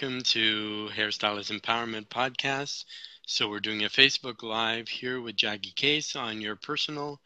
[0.00, 2.84] welcome to Hairstylist Empowerment Podcast.
[3.26, 7.20] So, we're doing a Facebook Live here with Jackie Case on your personal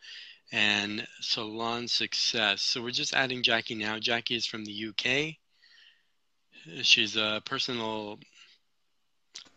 [0.52, 2.62] and salon success.
[2.62, 3.98] So, we're just adding Jackie now.
[3.98, 5.34] Jackie is from the UK.
[6.82, 8.18] She's a personal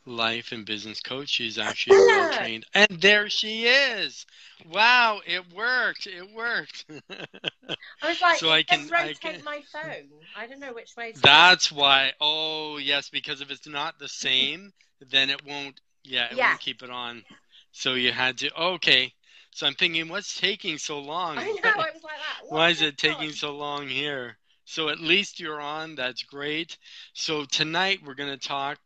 [0.06, 1.30] life and business coach.
[1.30, 2.66] She's actually well trained.
[2.74, 4.26] And there she is.
[4.72, 6.08] Wow, it worked.
[6.08, 6.86] It worked.
[7.10, 10.10] I was like, so I can rotate I can, my phone.
[10.36, 11.14] I don't know which way.
[11.22, 12.14] That's why.
[12.22, 14.72] Oh, yes, because if it's not the same,
[15.10, 15.80] then it won't.
[16.04, 16.50] Yeah, it yeah.
[16.50, 17.24] won't keep it on.
[17.72, 18.54] So you had to.
[18.58, 19.14] Okay.
[19.52, 21.38] So I'm thinking, what's taking so long?
[21.38, 21.54] I know.
[21.64, 22.50] I was like that.
[22.50, 24.38] Why is it taking so long here?
[24.66, 25.96] So at least you're on.
[25.96, 26.78] That's great.
[27.14, 28.80] So tonight we're going to talk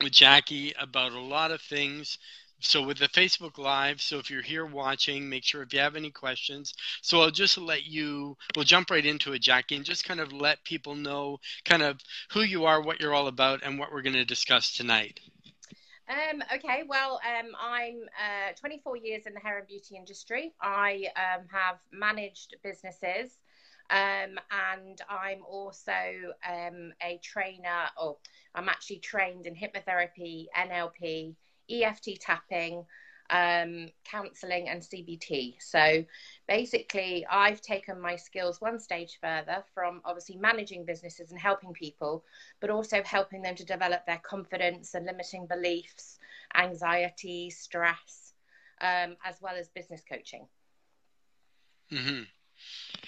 [0.00, 2.18] with Jackie about a lot of things.
[2.60, 5.96] So with the Facebook Live, so if you're here watching, make sure if you have
[5.96, 6.72] any questions.
[7.00, 10.32] So I'll just let you, we'll jump right into it, Jackie, and just kind of
[10.32, 11.98] let people know kind of
[12.30, 15.18] who you are, what you're all about, and what we're going to discuss tonight.
[16.08, 20.52] Um, okay, well, um, I'm uh, 24 years in the hair and beauty industry.
[20.60, 23.38] I um, have managed businesses,
[23.92, 25.92] um, and I'm also
[26.48, 28.16] um, a trainer, or
[28.54, 31.34] I'm actually trained in hypnotherapy, NLP,
[31.70, 32.86] EFT tapping,
[33.28, 35.56] um, counseling, and CBT.
[35.60, 36.06] So
[36.48, 42.24] basically, I've taken my skills one stage further from obviously managing businesses and helping people,
[42.60, 46.18] but also helping them to develop their confidence and limiting beliefs,
[46.56, 48.32] anxiety, stress,
[48.80, 50.46] um, as well as business coaching.
[51.92, 52.22] Mm-hmm.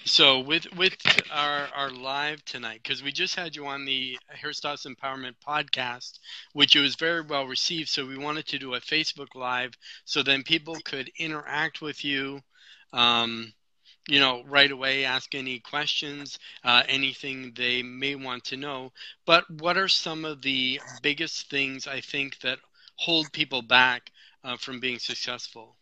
[0.05, 0.95] So with with
[1.31, 6.19] our our live tonight, because we just had you on the Hairstylist Empowerment podcast,
[6.53, 7.89] which was very well received.
[7.89, 9.73] So we wanted to do a Facebook live,
[10.05, 12.41] so then people could interact with you.
[12.93, 13.53] Um,
[14.07, 18.93] you know, right away, ask any questions, uh, anything they may want to know.
[19.25, 22.59] But what are some of the biggest things I think that
[22.97, 24.11] hold people back
[24.43, 25.77] uh, from being successful?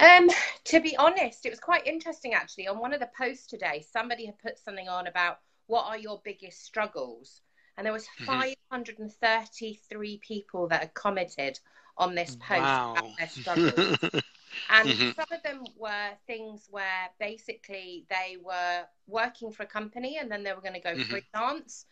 [0.00, 0.28] Um,
[0.64, 2.68] to be honest, it was quite interesting actually.
[2.68, 6.20] On one of the posts today, somebody had put something on about what are your
[6.24, 7.40] biggest struggles,
[7.76, 8.26] and there was mm-hmm.
[8.26, 11.58] 533 people that had commented
[11.96, 12.94] on this post wow.
[12.96, 13.98] about their struggles.
[14.70, 15.10] and mm-hmm.
[15.10, 20.44] some of them were things where basically they were working for a company and then
[20.44, 21.18] they were going to go mm-hmm.
[21.32, 21.86] freelance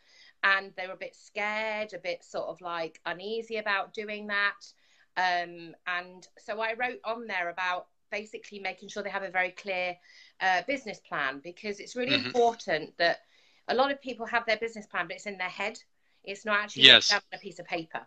[0.45, 4.61] and they were a bit scared, a bit sort of like uneasy about doing that.
[5.16, 9.50] Um, and so I wrote on there about basically making sure they have a very
[9.50, 9.97] clear
[10.41, 12.27] uh, business plan because it's really mm-hmm.
[12.27, 13.21] important that
[13.69, 15.78] a lot of people have their business plan, but it's in their head.
[16.25, 17.12] It's not actually yes.
[17.12, 18.00] on a piece of paper.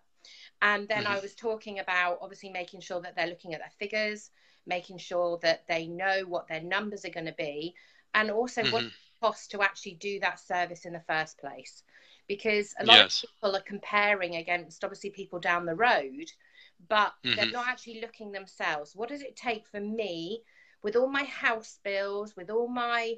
[0.61, 1.13] And then mm-hmm.
[1.13, 4.31] I was talking about obviously making sure that they're looking at their figures,
[4.65, 7.75] making sure that they know what their numbers are going to be,
[8.13, 8.73] and also mm-hmm.
[8.73, 11.83] what it costs to actually do that service in the first place.
[12.27, 13.23] Because a lot yes.
[13.23, 16.31] of people are comparing against obviously people down the road
[16.87, 17.35] but mm-hmm.
[17.35, 18.95] they're not actually looking themselves.
[18.95, 20.43] What does it take for me,
[20.81, 23.15] with all my house bills, with all my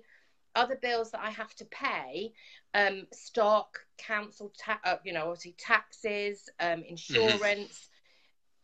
[0.55, 2.33] other bills that I have to pay,
[2.73, 6.89] um, stock, council, ta- uh, you know, obviously taxes, um, mm-hmm.
[6.89, 7.89] insurance.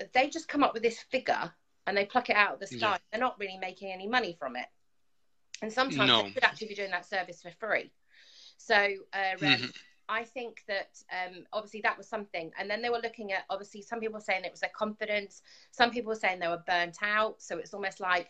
[0.01, 0.07] Mm-hmm.
[0.13, 1.51] They just come up with this figure
[1.85, 2.77] and they pluck it out of the sky.
[2.79, 2.97] Yeah.
[3.11, 4.67] They're not really making any money from it.
[5.61, 6.23] And sometimes no.
[6.23, 7.91] they could actually be doing that service for free.
[8.57, 9.65] So, uh, mm-hmm.
[10.09, 12.51] I think that um, obviously that was something.
[12.57, 15.41] And then they were looking at obviously some people saying it was their confidence,
[15.71, 17.41] some people saying they were burnt out.
[17.41, 18.29] So it's almost like,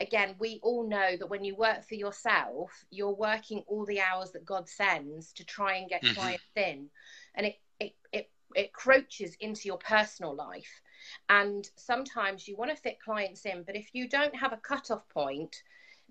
[0.00, 4.32] again, we all know that when you work for yourself, you're working all the hours
[4.32, 6.14] that God sends to try and get mm-hmm.
[6.14, 6.88] clients in,
[7.34, 10.80] and it it it it croaches into your personal life.
[11.28, 15.08] And sometimes you want to fit clients in, but if you don't have a cutoff
[15.08, 15.62] point,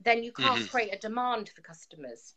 [0.03, 0.68] then you can't mm-hmm.
[0.68, 2.35] create a demand for customers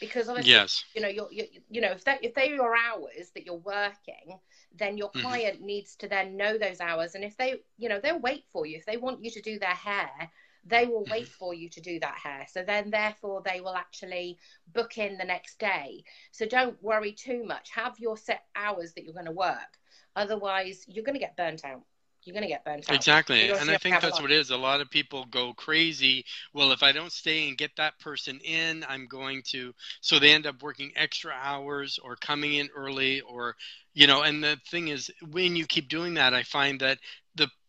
[0.00, 0.84] because obviously yes.
[0.94, 3.54] you know you're, you're, you know if that if they are your hours that you're
[3.56, 4.38] working
[4.74, 5.26] then your mm-hmm.
[5.26, 5.66] client mm-hmm.
[5.66, 8.76] needs to then know those hours and if they you know they'll wait for you
[8.76, 10.10] if they want you to do their hair
[10.64, 11.38] they will wait mm-hmm.
[11.38, 14.36] for you to do that hair so then therefore they will actually
[14.72, 16.02] book in the next day
[16.32, 19.78] so don't worry too much have your set hours that you're going to work
[20.16, 21.82] otherwise you're going to get burnt out
[22.26, 22.96] you're going to get burnt out.
[22.96, 23.50] Exactly.
[23.50, 24.50] And I think that's what it is.
[24.50, 26.24] A lot of people go crazy.
[26.52, 29.72] Well, if I don't stay and get that person in, I'm going to.
[30.00, 33.54] So they end up working extra hours or coming in early or,
[33.94, 36.98] you know, and the thing is, when you keep doing that, I find that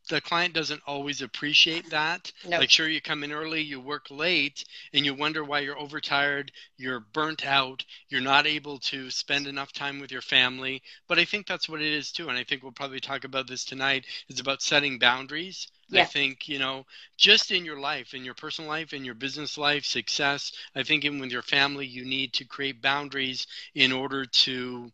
[0.08, 2.32] the client doesn't always appreciate that.
[2.46, 2.60] Nope.
[2.62, 6.52] Like, sure, you come in early, you work late, and you wonder why you're overtired,
[6.78, 10.82] you're burnt out, you're not able to spend enough time with your family.
[11.08, 12.30] But I think that's what it is too.
[12.30, 15.68] And I think we'll probably talk about this tonight is about setting boundaries.
[15.94, 16.86] I think, you know,
[17.18, 21.06] just in your life, in your personal life, in your business life, success, I think
[21.06, 24.92] even with your family, you need to create boundaries in order to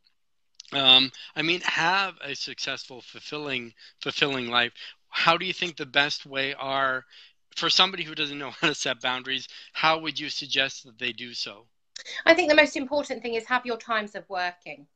[0.74, 4.72] um, I mean, have a successful, fulfilling, fulfilling life.
[5.14, 7.06] How do you think the best way are
[7.56, 9.48] for somebody who doesn't know how to set boundaries?
[9.72, 11.68] How would you suggest that they do so?
[12.26, 14.88] I think the most important thing is have your times of working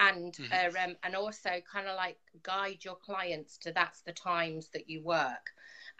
[0.00, 0.52] and mm-hmm.
[0.52, 4.88] uh, um, and also kind of like guide your clients to that's the times that
[4.88, 5.50] you work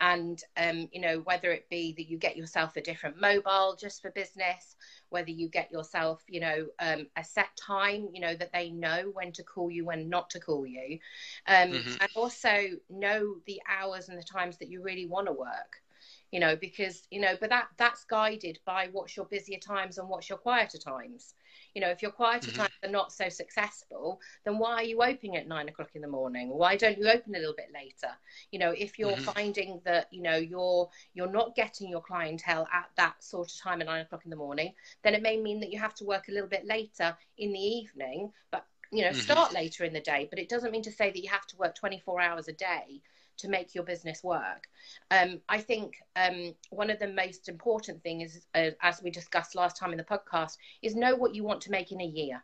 [0.01, 4.03] and um, you know whether it be that you get yourself a different mobile just
[4.03, 4.77] for business
[5.13, 9.11] whether you get yourself you know um, a set time you know that they know
[9.13, 10.99] when to call you when not to call you
[11.47, 11.95] um, mm-hmm.
[12.01, 15.83] and also know the hours and the times that you really want to work
[16.31, 20.09] you know because you know but that that's guided by what's your busier times and
[20.09, 21.35] what's your quieter times
[21.75, 22.61] you know if your quieter mm-hmm.
[22.61, 26.09] times are not so successful then why are you opening at nine o'clock in the
[26.09, 28.13] morning why don't you open a little bit later
[28.51, 29.23] you know if you're mm-hmm.
[29.23, 33.81] finding that you know you're you're not getting your clientele at that sort of time
[33.81, 34.73] at nine o'clock in the morning
[35.03, 37.61] then it may mean that you have to work a little bit later in the
[37.61, 39.19] evening but you know mm-hmm.
[39.19, 41.57] start later in the day but it doesn't mean to say that you have to
[41.57, 43.01] work 24 hours a day
[43.39, 44.69] to make your business work.
[45.11, 49.77] Um, I think um, one of the most important things, uh, as we discussed last
[49.77, 52.43] time in the podcast, is know what you want to make in a year.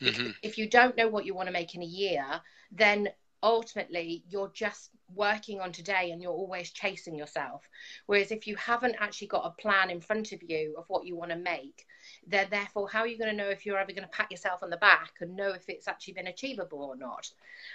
[0.00, 0.30] Mm-hmm.
[0.42, 2.24] If you don't know what you want to make in a year,
[2.70, 3.08] then
[3.42, 7.68] ultimately you're just working on today and you're always chasing yourself.
[8.06, 11.16] Whereas if you haven't actually got a plan in front of you of what you
[11.16, 11.84] want to make,
[12.26, 14.62] then therefore, how are you going to know if you're ever going to pat yourself
[14.62, 17.28] on the back and know if it's actually been achievable or not?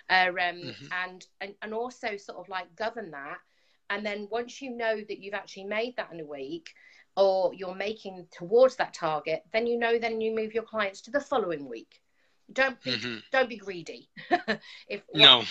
[0.09, 0.85] Uh, um, mm-hmm.
[1.05, 3.37] and, and and also sort of like govern that.
[3.89, 6.73] And then once you know that you've actually made that in a week,
[7.15, 11.11] or you're making towards that target, then you know then you move your clients to
[11.11, 12.01] the following week.
[12.51, 13.17] Don't be mm-hmm.
[13.31, 14.09] don't be greedy.
[14.87, 15.43] if no,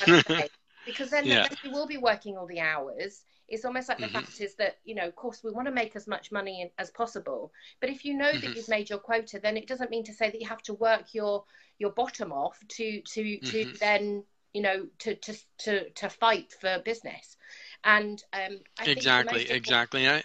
[0.87, 1.47] because then, yeah.
[1.49, 3.23] then you will be working all the hours.
[3.49, 4.15] It's almost like the mm-hmm.
[4.15, 6.91] fact is that you know, of course, we want to make as much money as
[6.91, 7.53] possible.
[7.81, 8.41] But if you know mm-hmm.
[8.41, 10.75] that you've made your quota, then it doesn't mean to say that you have to
[10.75, 11.45] work your
[11.79, 13.77] your bottom off to to to mm-hmm.
[13.79, 17.37] then you know to to to to fight for business.
[17.85, 20.09] And um, I exactly, exactly.
[20.09, 20.23] I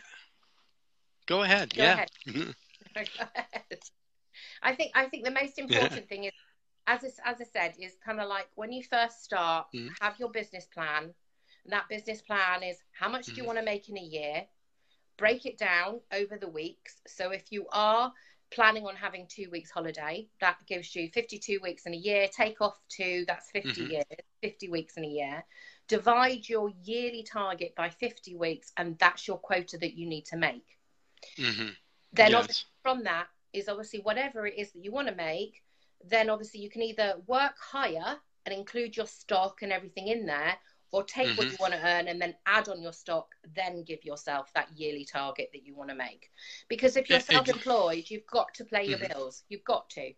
[1.27, 1.75] go ahead.
[1.75, 1.93] Go yeah.
[1.93, 2.09] Ahead.
[4.63, 6.07] I think I think the most important yeah.
[6.07, 6.31] thing is
[6.87, 9.89] as I, as I said, is kind of like when you first start, mm.
[10.01, 11.13] have your business plan.
[11.63, 13.25] And that business plan is how much mm.
[13.25, 13.47] do you mm-hmm.
[13.47, 14.45] want to make in a year?
[15.17, 16.95] Break it down over the weeks.
[17.07, 18.11] So if you are
[18.51, 22.27] planning on having two weeks holiday, that gives you 52 weeks in a year.
[22.27, 23.91] Take off two, that's 50 mm-hmm.
[23.91, 24.05] years,
[24.41, 25.43] 50 weeks in a year.
[25.87, 30.37] Divide your yearly target by 50 weeks, and that's your quota that you need to
[30.37, 30.65] make.
[31.37, 31.69] Mm-hmm.
[32.13, 32.65] Then, yes.
[32.81, 35.61] from that is obviously whatever it is that you want to make
[36.07, 40.55] then obviously you can either work higher and include your stock and everything in there,
[40.91, 41.37] or take mm-hmm.
[41.37, 44.67] what you want to earn and then add on your stock, then give yourself that
[44.75, 46.29] yearly target that you want to make.
[46.67, 49.19] Because if you're self employed, you've got to play your mm-hmm.
[49.19, 49.43] bills.
[49.47, 50.13] You've got to.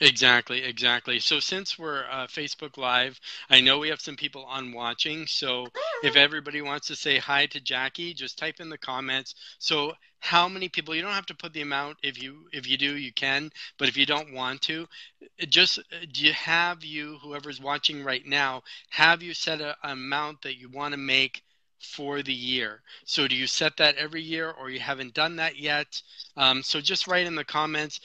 [0.00, 1.20] Exactly, exactly.
[1.20, 5.26] So since we're uh, Facebook Live, I know we have some people on watching.
[5.28, 5.68] So
[6.02, 9.36] if everybody wants to say hi to Jackie, just type in the comments.
[9.58, 9.92] So
[10.24, 10.94] how many people?
[10.94, 11.98] You don't have to put the amount.
[12.02, 13.50] If you if you do, you can.
[13.78, 14.88] But if you don't want to,
[15.50, 15.78] just
[16.12, 20.70] do you have you whoever's watching right now have you set an amount that you
[20.70, 21.42] want to make
[21.78, 22.80] for the year.
[23.04, 26.00] So do you set that every year or you haven't done that yet?
[26.38, 28.00] Um, so just write in the comments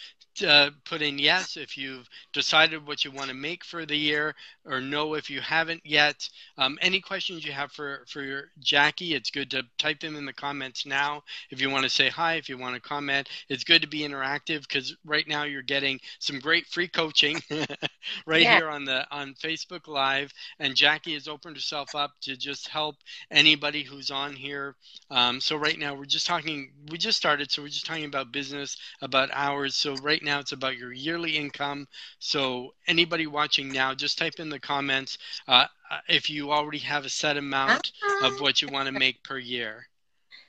[0.45, 4.35] uh, put in yes if you've decided what you want to make for the year,
[4.69, 6.29] or no if you haven't yet.
[6.57, 10.25] Um, any questions you have for for your Jackie, it's good to type them in
[10.25, 11.23] the comments now.
[11.49, 14.01] If you want to say hi, if you want to comment, it's good to be
[14.01, 17.41] interactive because right now you're getting some great free coaching
[18.25, 18.57] right yeah.
[18.57, 22.95] here on the on Facebook Live, and Jackie has opened herself up to just help
[23.31, 24.75] anybody who's on here.
[25.09, 26.71] Um, so right now we're just talking.
[26.91, 29.75] We just started, so we're just talking about business, about hours.
[29.75, 31.87] So right now it's about your yearly income.
[32.19, 37.05] So anybody watching now, just type in the comments uh, uh if you already have
[37.05, 37.91] a set amount
[38.23, 39.87] of what you want to make per year.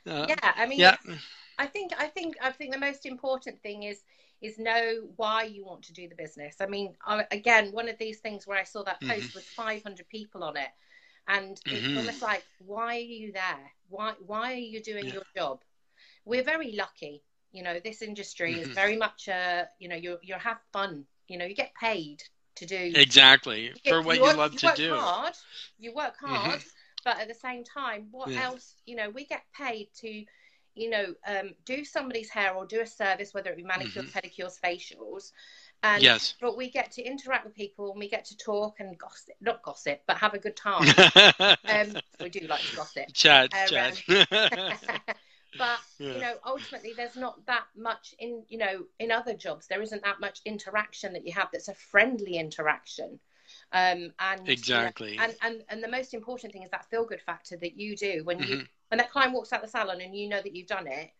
[0.07, 0.97] Uh, yeah, I mean, yeah.
[1.59, 4.02] I think I think I think the most important thing is
[4.40, 6.57] is know why you want to do the business.
[6.61, 9.38] I mean, I, again, one of these things where I saw that post mm-hmm.
[9.38, 10.71] with 500 people on it,
[11.29, 11.99] and it's mm-hmm.
[11.99, 13.73] almost like, why are you there?
[13.88, 15.14] Why why are you doing yeah.
[15.14, 15.61] your job?
[16.25, 18.71] We're very lucky you know, this industry mm-hmm.
[18.71, 21.05] is very much a, you know, you you have fun.
[21.29, 22.23] You know, you get paid
[22.61, 24.95] to do exactly get, for what you, you love you to do.
[24.95, 25.35] Hard,
[25.79, 26.35] you work mm-hmm.
[26.35, 26.69] hard, mm-hmm.
[27.05, 28.45] but at the same time, what yeah.
[28.45, 28.75] else?
[28.87, 30.25] You know, we get paid to,
[30.75, 34.19] you know, um, do somebody's hair or do a service, whether it be manicures, mm-hmm.
[34.19, 35.33] pedicures, facials.
[35.83, 36.35] And, yes.
[36.40, 39.62] But we get to interact with people and we get to talk and gossip, not
[39.62, 40.87] gossip, but have a good time.
[41.64, 43.07] um, we do like to gossip.
[43.14, 45.17] Chat, uh, chat.
[45.57, 46.12] But yeah.
[46.14, 50.02] you know, ultimately there's not that much in you know in other jobs there isn't
[50.02, 53.19] that much interaction that you have that's a friendly interaction
[53.73, 57.04] um, and exactly you know, and, and and the most important thing is that feel
[57.04, 58.64] good factor that you do when you mm-hmm.
[58.88, 61.11] when that client walks out the salon and you know that you've done it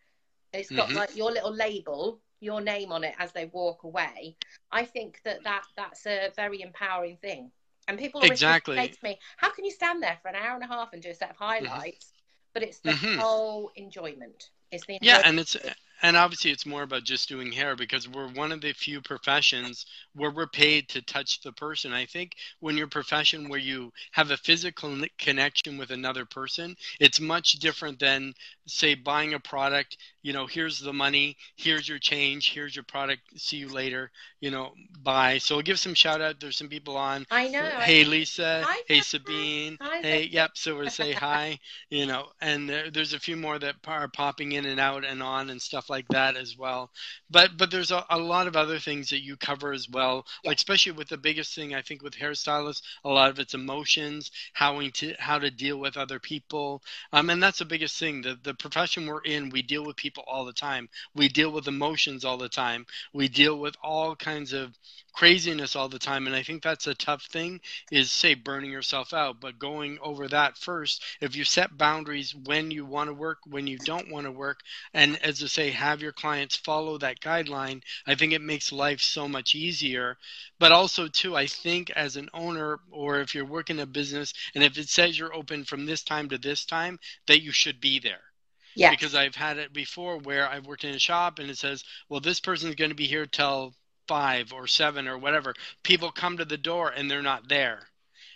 [0.53, 0.97] it's got mm-hmm.
[0.97, 4.35] like your little label your name on it as they walk away
[4.71, 7.51] i think that that that's a very empowering thing
[7.87, 10.63] and people exactly say to me how can you stand there for an hour and
[10.63, 11.65] a half and do a set of mm-hmm.
[11.65, 12.13] highlights.
[12.53, 13.19] But it's the mm-hmm.
[13.19, 14.49] whole enjoyment.
[14.71, 15.57] It's the yeah and it's
[16.03, 19.85] and obviously it's more about just doing hair because we're one of the few professions
[20.15, 21.93] where we're paid to touch the person.
[21.93, 27.19] I think when your profession where you have a physical connection with another person it's
[27.19, 28.33] much different than
[28.71, 33.21] say buying a product you know here's the money here's your change here's your product
[33.35, 34.71] see you later you know
[35.03, 37.25] bye so i'll give some shout out there's some people on.
[37.31, 38.63] I know hey lisa.
[38.65, 39.77] hi, hey sabine.
[39.81, 41.59] Hi, hey yep so we say hi
[41.89, 45.21] you know and there, there's a few more that are popping in and out and
[45.21, 46.91] on and stuff like that as well.
[47.29, 50.49] But but there's a, a lot of other things that you cover as well yeah.
[50.49, 54.31] like especially with the biggest thing i think with hairstylists a lot of it's emotions
[54.53, 56.81] how to how to deal with other people.
[57.13, 60.23] Um and that's the biggest thing the the profession we're in we deal with people
[60.27, 60.89] all the time.
[61.15, 62.85] We deal with emotions all the time.
[63.13, 64.77] We deal with all kinds of
[65.13, 66.27] craziness all the time.
[66.27, 67.59] And i think that's a tough thing
[67.91, 69.41] is say burning yourself out.
[69.41, 73.67] But going over that first if you set boundaries when you want to work when
[73.67, 74.61] you don't want to work
[74.93, 79.01] and as i say have your clients follow that guideline i think it makes life
[79.01, 80.17] so much easier.
[80.59, 84.63] But also too i think as an owner or if you're working a business and
[84.63, 87.99] if it says you're open from this time to this time that you should be
[87.99, 88.30] there
[88.75, 88.91] yeah.
[88.91, 92.19] Because I've had it before where I've worked in a shop and it says, well,
[92.19, 93.73] this person's going to be here till
[94.07, 97.90] five or seven or whatever, people come to the door and they're not there.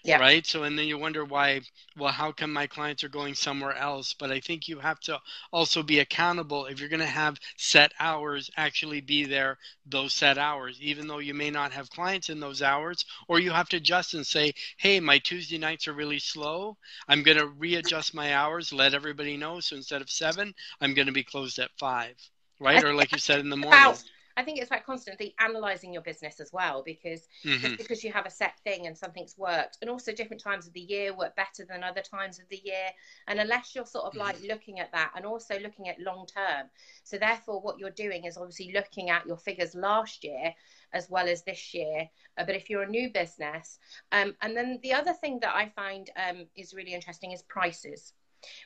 [0.05, 0.19] Yeah.
[0.19, 0.45] Right.
[0.45, 1.61] So, and then you wonder why,
[1.97, 4.13] well, how come my clients are going somewhere else?
[4.13, 5.19] But I think you have to
[5.51, 6.67] also be accountable.
[6.67, 9.57] If you're going to have set hours, actually be there
[9.87, 13.49] those set hours, even though you may not have clients in those hours, or you
[13.49, 16.77] have to adjust and say, hey, my Tuesday nights are really slow.
[17.07, 19.59] I'm going to readjust my hours, let everybody know.
[19.59, 22.13] So instead of seven, I'm going to be closed at five.
[22.59, 22.83] Right.
[22.83, 23.95] Or like you said in the morning.
[24.37, 27.61] I think it's about constantly analysing your business as well, because mm-hmm.
[27.61, 30.73] just because you have a set thing and something's worked, and also different times of
[30.73, 32.89] the year work better than other times of the year,
[33.27, 34.21] and unless you're sort of mm-hmm.
[34.21, 36.67] like looking at that and also looking at long term,
[37.03, 40.53] so therefore what you're doing is obviously looking at your figures last year
[40.93, 42.07] as well as this year.
[42.37, 43.79] Uh, but if you're a new business,
[44.11, 48.13] um, and then the other thing that I find um, is really interesting is prices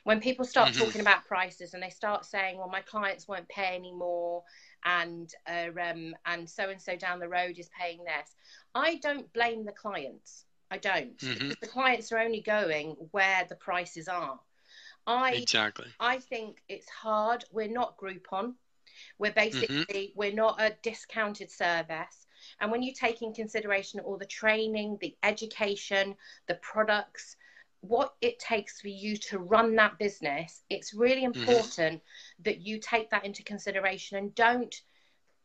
[0.04, 0.84] when people start mm-hmm.
[0.84, 4.42] talking about prices and they start saying well my clients won't pay anymore
[4.84, 8.34] and uh, um, and so and so down the road is paying this.
[8.74, 10.44] I don't blame the clients.
[10.70, 11.16] I don't.
[11.18, 11.52] Mm-hmm.
[11.60, 14.38] the clients are only going where the prices are.
[15.06, 15.88] I exactly.
[15.98, 17.44] I think it's hard.
[17.52, 18.54] We're not Groupon.
[19.18, 20.18] We're basically mm-hmm.
[20.18, 22.26] we're not a discounted service.
[22.60, 27.36] And when you take in consideration all the training, the education, the products,
[27.80, 31.40] what it takes for you to run that business it's really mm-hmm.
[31.40, 32.42] important mm-hmm.
[32.42, 34.82] that you take that into consideration and don't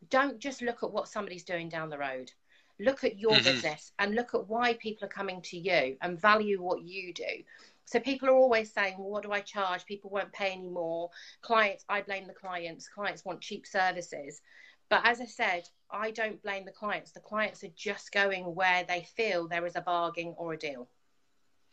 [0.10, 2.32] don't just look at what somebody's doing down the road
[2.80, 3.44] look at your mm-hmm.
[3.44, 7.24] business and look at why people are coming to you and value what you do
[7.86, 11.10] so people are always saying well what do i charge people won't pay anymore
[11.42, 14.42] clients i blame the clients clients want cheap services
[14.89, 18.84] but as i said i don't blame the clients the clients are just going where
[18.84, 20.88] they feel there is a bargain or a deal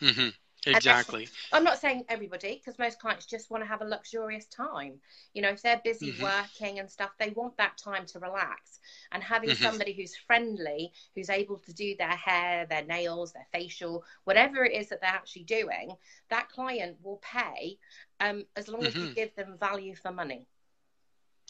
[0.01, 0.29] mm-hmm.
[0.67, 1.29] Exactly.
[1.53, 4.95] I'm not saying everybody, because most clients just want to have a luxurious time.
[5.35, 6.23] You know, if they're busy mm-hmm.
[6.23, 8.79] working and stuff, they want that time to relax.
[9.11, 9.63] And having mm-hmm.
[9.63, 14.73] somebody who's friendly, who's able to do their hair, their nails, their facial, whatever it
[14.73, 15.97] is that they're actually doing,
[16.31, 17.79] that client will pay
[18.21, 18.89] um, as long mm-hmm.
[18.89, 19.15] as you mm-hmm.
[19.15, 20.47] give them value for money.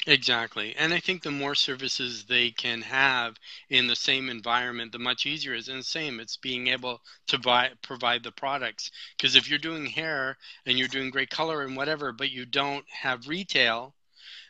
[0.06, 0.74] Exactly.
[0.76, 3.36] And I think the more services they can have
[3.70, 5.68] in the same environment, the much easier it is.
[5.68, 8.90] And the same, it's being able to buy, provide the products.
[9.16, 12.84] Because if you're doing hair and you're doing great color and whatever, but you don't
[12.90, 13.94] have retail,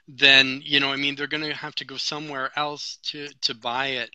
[0.09, 3.55] then, you know, I mean, they're going to have to go somewhere else to, to
[3.55, 4.11] buy it.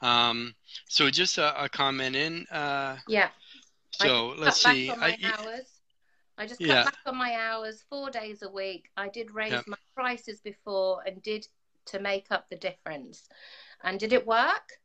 [0.00, 0.54] Um,
[0.88, 2.46] so just a, a comment in.
[2.50, 3.28] Uh, yeah.
[3.90, 4.90] So let's see.
[4.90, 5.16] I,
[6.38, 6.84] I just cut yeah.
[6.84, 8.90] back on my hours, four days a week.
[8.96, 9.62] I did raise yeah.
[9.66, 11.46] my prices before and did
[11.86, 13.28] to make up the difference.
[13.82, 14.78] And did it work?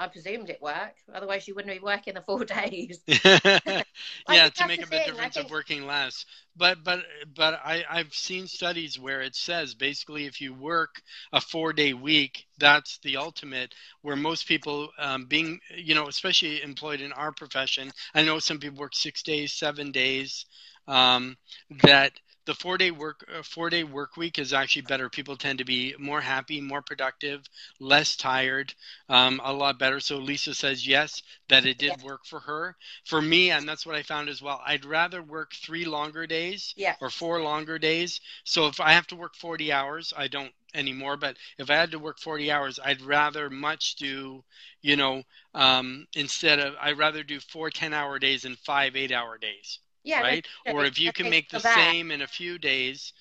[0.00, 1.02] I presumed it worked.
[1.14, 3.00] Otherwise, you wouldn't be working the four days.
[3.06, 5.46] yeah, to make a bit difference think...
[5.46, 6.24] of working less.
[6.56, 7.00] But but
[7.36, 11.02] but I I've seen studies where it says basically if you work
[11.34, 13.74] a four day week, that's the ultimate.
[14.00, 18.58] Where most people um, being you know especially employed in our profession, I know some
[18.58, 20.46] people work six days, seven days.
[20.88, 21.36] Um,
[21.82, 22.12] that
[22.46, 25.08] the four day work uh, four day work week is actually better.
[25.08, 28.74] People tend to be more happy, more productive, less tired,
[29.08, 30.00] um, a lot better.
[30.00, 32.76] So Lisa says yes, that it did work for her.
[33.04, 34.62] For me, and that's what I found as well.
[34.64, 38.20] I'd rather work three longer days or four longer days.
[38.44, 41.16] So if I have to work 40 hours, I don't anymore.
[41.16, 44.44] But if I had to work 40 hours, I'd rather much do,
[44.82, 45.22] you know,
[45.54, 49.78] um, instead of, I'd rather do four 10 hour days and five eight hour days.
[50.04, 50.20] Yeah.
[50.20, 50.46] Right.
[50.66, 53.12] Or if you can make the same in a few days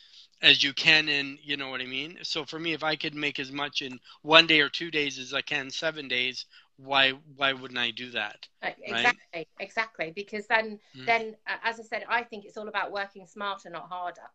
[0.41, 2.19] as you can in, you know what I mean?
[2.24, 5.19] So for me, if I could make as much in one day or two days
[5.19, 6.45] as I can seven days,
[6.77, 8.48] why why wouldn't I do that?
[8.63, 9.48] Exactly, right?
[9.59, 10.13] exactly.
[10.15, 11.05] Because then mm-hmm.
[11.05, 14.29] then uh, as I said, I think it's all about working smarter, not harder.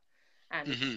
[0.50, 0.96] And mm-hmm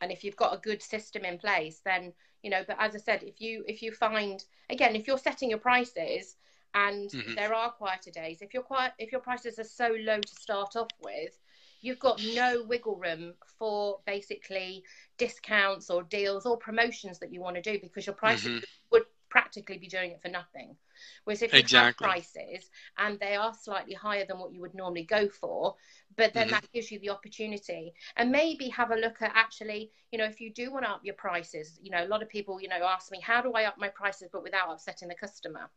[0.00, 2.12] and if you've got a good system in place then
[2.42, 5.50] you know but as i said if you if you find again if you're setting
[5.50, 6.36] your prices
[6.74, 7.34] and mm-hmm.
[7.34, 10.76] there are quieter days if your quiet if your prices are so low to start
[10.76, 11.38] off with
[11.80, 14.82] you've got no wiggle room for basically
[15.16, 18.64] discounts or deals or promotions that you want to do because your prices mm-hmm.
[18.90, 20.76] would practically be doing it for nothing
[21.24, 22.06] Whereas if you exactly.
[22.06, 25.76] have prices and they are slightly higher than what you would normally go for,
[26.16, 26.54] but then mm-hmm.
[26.54, 30.40] that gives you the opportunity and maybe have a look at actually, you know, if
[30.40, 32.82] you do want to up your prices, you know, a lot of people, you know,
[32.82, 35.70] ask me, how do I up my prices but without upsetting the customer?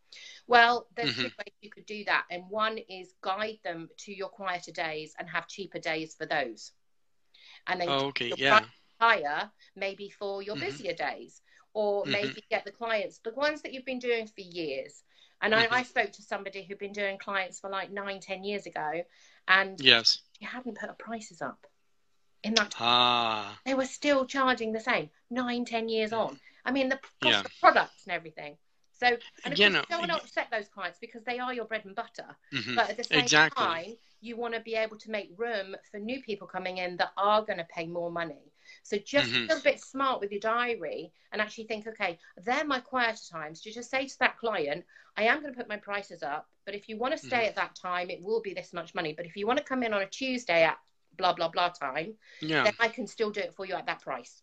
[0.47, 1.21] Well, there's mm-hmm.
[1.23, 2.25] two ways you could do that.
[2.31, 6.71] And one is guide them to your quieter days and have cheaper days for those.
[7.67, 8.61] And then oh, okay, yeah.
[8.99, 10.65] higher maybe for your mm-hmm.
[10.65, 11.41] busier days
[11.73, 12.11] or mm-hmm.
[12.11, 15.03] maybe get the clients, the ones that you've been doing for years.
[15.41, 15.73] And mm-hmm.
[15.73, 19.03] I, I, spoke to somebody who'd been doing clients for like nine, ten years ago,
[19.47, 21.65] and yes, you hadn't put prices up
[22.43, 22.75] in that.
[22.79, 26.39] Ah, they were still charging the same nine, ten years on.
[26.63, 27.39] I mean, the cost yeah.
[27.39, 28.57] of products and everything.
[29.01, 31.95] So, and you don't want to upset those clients because they are your bread and
[31.95, 32.35] butter.
[32.53, 32.75] Mm-hmm.
[32.75, 33.65] But at the same exactly.
[33.65, 37.11] time, you want to be able to make room for new people coming in that
[37.17, 38.50] are going to pay more money.
[38.83, 39.47] So just mm-hmm.
[39.47, 43.61] be a bit smart with your diary and actually think, okay, they're my quieter times.
[43.61, 44.85] To just say to that client,
[45.17, 47.49] I am going to put my prices up, but if you want to stay mm-hmm.
[47.49, 49.13] at that time, it will be this much money.
[49.13, 50.77] But if you want to come in on a Tuesday at
[51.17, 52.63] blah blah blah time, yeah.
[52.63, 54.41] then I can still do it for you at that price.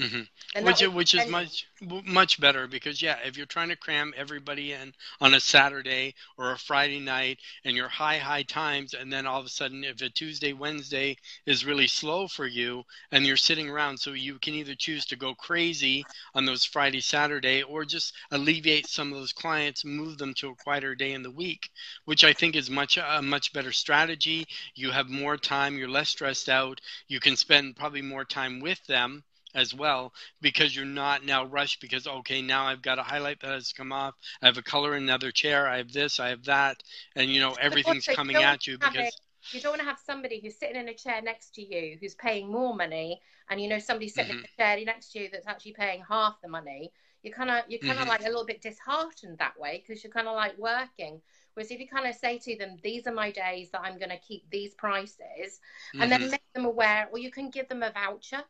[0.00, 0.64] Mm-hmm.
[0.64, 4.94] Which, which is much much better because yeah, if you're trying to cram everybody in
[5.20, 9.40] on a Saturday or a Friday night and your high high times, and then all
[9.40, 13.68] of a sudden if a Tuesday Wednesday is really slow for you and you're sitting
[13.68, 18.14] around, so you can either choose to go crazy on those Friday Saturday or just
[18.30, 21.70] alleviate some of those clients, move them to a quieter day in the week,
[22.04, 24.46] which I think is much a much better strategy.
[24.76, 28.84] You have more time, you're less stressed out, you can spend probably more time with
[28.86, 33.40] them as well because you're not now rushed because okay now I've got a highlight
[33.40, 36.28] that has come off I have a color in another chair I have this I
[36.28, 36.82] have that
[37.16, 39.14] and you know everything's coming at you because it,
[39.52, 42.14] you don't want to have somebody who's sitting in a chair next to you who's
[42.14, 44.38] paying more money and you know somebody sitting mm-hmm.
[44.40, 47.64] in a chair next to you that's actually paying half the money you're kind of
[47.68, 48.08] you're kind of mm-hmm.
[48.08, 51.20] like a little bit disheartened that way because you're kind of like working
[51.58, 54.10] Whereas if you kind of say to them, these are my days that I'm going
[54.10, 56.02] to keep these prices, mm-hmm.
[56.02, 56.30] and then mm-hmm.
[56.30, 58.44] make them aware, or you can give them a voucher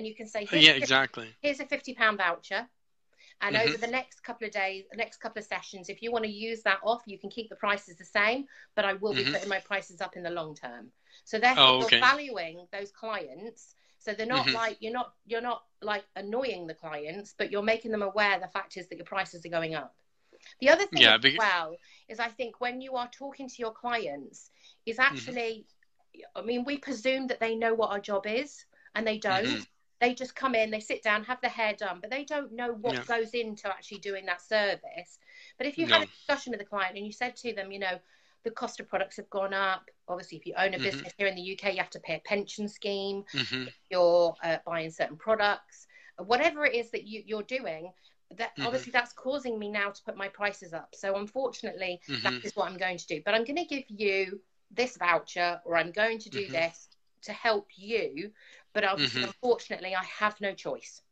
[0.00, 1.28] and you can say, yeah, exactly.
[1.42, 2.66] Here's a fifty pound voucher.
[3.42, 3.68] And mm-hmm.
[3.68, 6.30] over the next couple of days, the next couple of sessions, if you want to
[6.30, 9.34] use that off, you can keep the prices the same, but I will be mm-hmm.
[9.34, 10.86] putting my prices up in the long term.
[11.24, 11.96] So therefore, oh, okay.
[11.96, 13.74] you're valuing those clients.
[13.98, 14.54] So they're not mm-hmm.
[14.54, 18.48] like you're not you're not like annoying the clients, but you're making them aware the
[18.48, 19.94] fact is that your prices are going up.
[20.60, 21.38] The other thing yeah, as because...
[21.38, 21.76] well
[22.08, 24.48] is I think when you are talking to your clients,
[24.86, 25.14] is mm-hmm.
[25.14, 25.66] actually,
[26.34, 29.66] I mean, we presume that they know what our job is, and they don't.
[30.00, 32.72] They just come in, they sit down, have their hair done, but they don't know
[32.72, 35.18] what goes into actually doing that service.
[35.58, 35.94] But if you no.
[35.94, 37.98] had a discussion with a client and you said to them, you know,
[38.44, 39.90] the cost of products have gone up.
[40.08, 40.84] Obviously, if you own a mm-hmm.
[40.84, 43.24] business here in the UK, you have to pay a pension scheme.
[43.34, 43.64] Mm-hmm.
[43.90, 45.86] you're uh, buying certain products,
[46.16, 47.92] whatever it is that you, you're doing,
[48.36, 48.66] that mm-hmm.
[48.66, 50.94] obviously that's causing me now to put my prices up.
[50.94, 52.46] So unfortunately, that mm-hmm.
[52.46, 53.20] is what I'm going to do.
[53.24, 56.52] But I'm going to give you this voucher, or I'm going to do mm-hmm.
[56.52, 56.88] this
[57.22, 58.32] to help you
[58.72, 59.24] but mm-hmm.
[59.24, 61.02] unfortunately, I have no choice.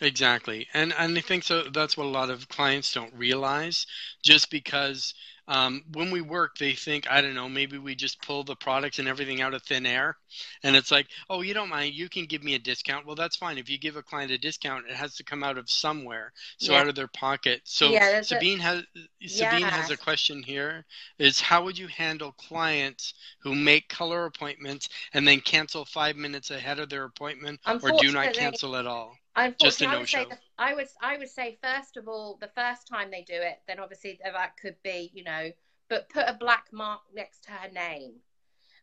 [0.00, 1.64] Exactly, and and I think so.
[1.64, 3.86] That's what a lot of clients don't realize.
[4.22, 5.14] Just because
[5.48, 8.98] um, when we work, they think, I don't know, maybe we just pull the products
[8.98, 10.16] and everything out of thin air.
[10.62, 13.06] And it's like, oh, you don't mind, you can give me a discount.
[13.06, 13.58] Well, that's fine.
[13.58, 16.72] If you give a client a discount, it has to come out of somewhere, so
[16.72, 16.80] yeah.
[16.80, 17.60] out of their pocket.
[17.64, 18.84] So yeah, Sabine a, has
[19.26, 19.70] Sabine yeah.
[19.70, 20.84] has a question here:
[21.18, 26.50] is how would you handle clients who make color appointments and then cancel five minutes
[26.50, 29.16] ahead of their appointment, or do not cancel at all?
[29.34, 32.86] Unfortunately, I would say the, I would I would say first of all, the first
[32.86, 35.50] time they do it, then obviously that could be you know,
[35.88, 38.12] but put a black mark next to her name,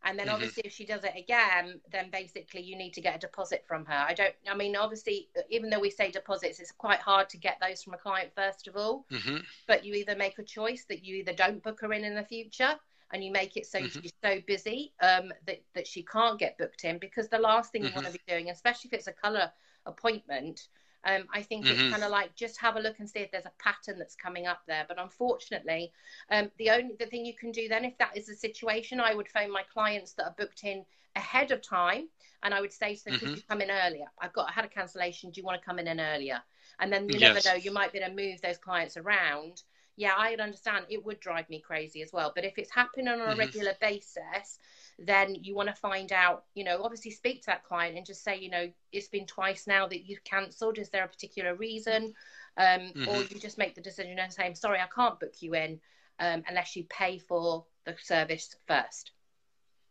[0.04, 0.36] And then mm-hmm.
[0.36, 3.86] obviously, if she does it again, then basically you need to get a deposit from
[3.86, 4.06] her.
[4.08, 7.58] I don't, I mean, obviously, even though we say deposits, it's quite hard to get
[7.62, 9.06] those from a client, first of all.
[9.12, 9.38] Mm-hmm.
[9.68, 12.24] But you either make a choice that you either don't book her in in the
[12.24, 12.76] future
[13.12, 14.02] and you make it so mm-hmm.
[14.02, 17.84] she's so busy um, that, that she can't get booked in because the last thing
[17.84, 18.22] you want to mm-hmm.
[18.28, 19.52] be doing, especially if it's a color
[19.86, 20.68] appointment,
[21.06, 21.80] um, I think mm-hmm.
[21.80, 24.16] it's kind of like just have a look and see if there's a pattern that's
[24.16, 24.86] coming up there.
[24.88, 25.92] But unfortunately,
[26.30, 29.14] um, the only the thing you can do then, if that is the situation, I
[29.14, 32.10] would phone my clients that are booked in ahead of time,
[32.44, 33.26] and I would say to them, mm-hmm.
[33.26, 34.08] "Could you come in earlier?
[34.20, 35.32] I've got I had a cancellation.
[35.32, 36.42] Do you want to come in an earlier?"
[36.80, 37.34] And then you yes.
[37.34, 39.64] never know, you might be able to move those clients around.
[39.96, 40.86] Yeah, I'd understand.
[40.90, 42.32] It would drive me crazy as well.
[42.34, 43.40] But if it's happening on a mm-hmm.
[43.40, 44.60] regular basis,
[45.06, 48.24] then you want to find out, you know, obviously speak to that client and just
[48.24, 50.78] say, you know, it's been twice now that you've cancelled.
[50.78, 52.14] Is there a particular reason?
[52.58, 53.08] Um, mm-hmm.
[53.08, 55.80] Or you just make the decision and say, I'm sorry, I can't book you in
[56.20, 59.12] um, unless you pay for the service first.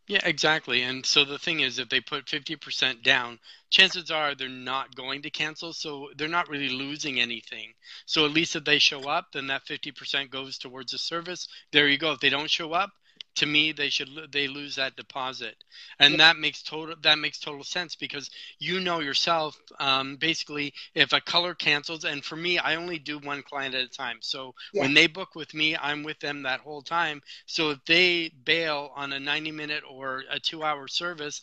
[0.09, 0.83] Yeah, exactly.
[0.83, 5.21] And so the thing is, if they put 50% down, chances are they're not going
[5.23, 5.75] to cancel.
[5.75, 7.75] So they're not really losing anything.
[8.07, 11.47] So at least if they show up, then that 50% goes towards the service.
[11.73, 12.12] There you go.
[12.12, 12.90] If they don't show up,
[13.38, 15.55] to me they should they lose that deposit
[16.01, 16.18] and yeah.
[16.18, 21.20] that makes total that makes total sense because you know yourself um, basically if a
[21.20, 24.83] color cancels and for me i only do one client at a time so yeah.
[24.83, 28.90] when they book with me i'm with them that whole time so if they bail
[28.96, 31.40] on a 90 minute or a two hour service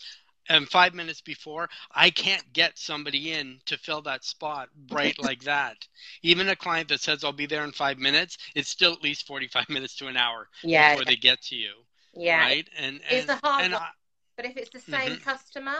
[0.49, 5.43] and five minutes before, I can't get somebody in to fill that spot right like
[5.43, 5.77] that.
[6.21, 9.27] Even a client that says I'll be there in five minutes, it's still at least
[9.27, 11.71] forty-five minutes to an hour yeah, before they get to you.
[12.13, 12.69] Yeah, right.
[12.77, 13.73] And, and it's a hard one.
[13.73, 13.89] I,
[14.37, 15.23] but if it's the same mm-hmm.
[15.23, 15.77] customer,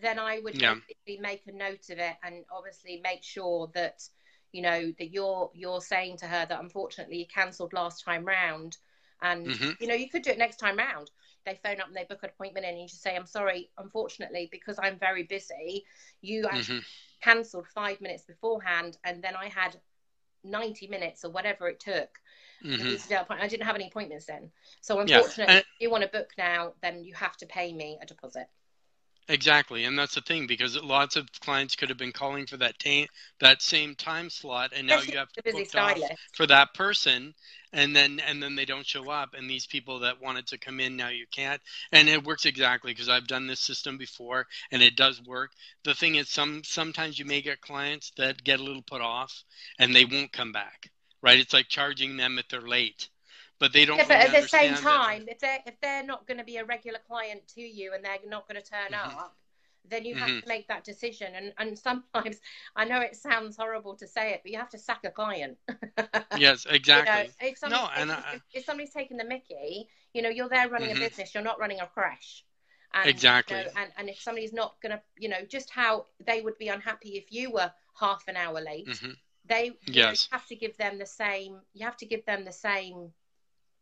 [0.00, 0.76] then I would yeah.
[1.20, 4.02] make a note of it and obviously make sure that
[4.52, 8.76] you know that you're you're saying to her that unfortunately you cancelled last time round,
[9.22, 9.70] and mm-hmm.
[9.80, 11.10] you know you could do it next time round
[11.44, 13.70] they phone up and they book an appointment in and you just say i'm sorry
[13.78, 15.84] unfortunately because i'm very busy
[16.20, 16.78] you mm-hmm.
[17.20, 19.76] cancelled five minutes beforehand and then i had
[20.44, 22.18] 90 minutes or whatever it took
[22.64, 23.32] mm-hmm.
[23.32, 24.50] i didn't have any appointments then
[24.80, 25.60] so unfortunately yeah.
[25.60, 28.48] if you want to book now then you have to pay me a deposit
[29.28, 32.78] Exactly, and that's the thing because lots of clients could have been calling for that
[32.80, 33.06] ta-
[33.38, 35.98] that same time slot, and now you have to book off
[36.32, 37.32] for that person,
[37.72, 40.80] and then and then they don't show up, and these people that wanted to come
[40.80, 44.82] in now you can't, and it works exactly because I've done this system before, and
[44.82, 45.52] it does work.
[45.84, 49.44] The thing is, some sometimes you may get clients that get a little put off,
[49.78, 50.90] and they won't come back.
[51.22, 51.38] Right?
[51.38, 53.08] It's like charging them if they're late
[53.62, 53.96] but they don't.
[53.96, 56.64] Yeah, but at the same time, if they're if they're not going to be a
[56.64, 59.18] regular client to you and they're not going to turn mm-hmm.
[59.18, 59.36] up,
[59.88, 60.40] then you have mm-hmm.
[60.40, 61.28] to make that decision.
[61.36, 62.40] And and sometimes
[62.76, 65.58] I know it sounds horrible to say it, but you have to sack a client.
[66.36, 67.12] yes, exactly.
[67.12, 70.28] you know, if somebody's, no, and if, I, if, somebody's taking the Mickey, you know,
[70.28, 71.04] you're there running mm-hmm.
[71.04, 71.32] a business.
[71.32, 72.44] You're not running a crash.
[72.94, 73.58] And, exactly.
[73.58, 76.58] You know, and, and if somebody's not going to, you know, just how they would
[76.58, 78.88] be unhappy if you were half an hour late.
[78.88, 79.12] Mm-hmm.
[79.44, 80.28] They yes.
[80.32, 81.60] Know, have to give them the same.
[81.74, 83.12] You have to give them the same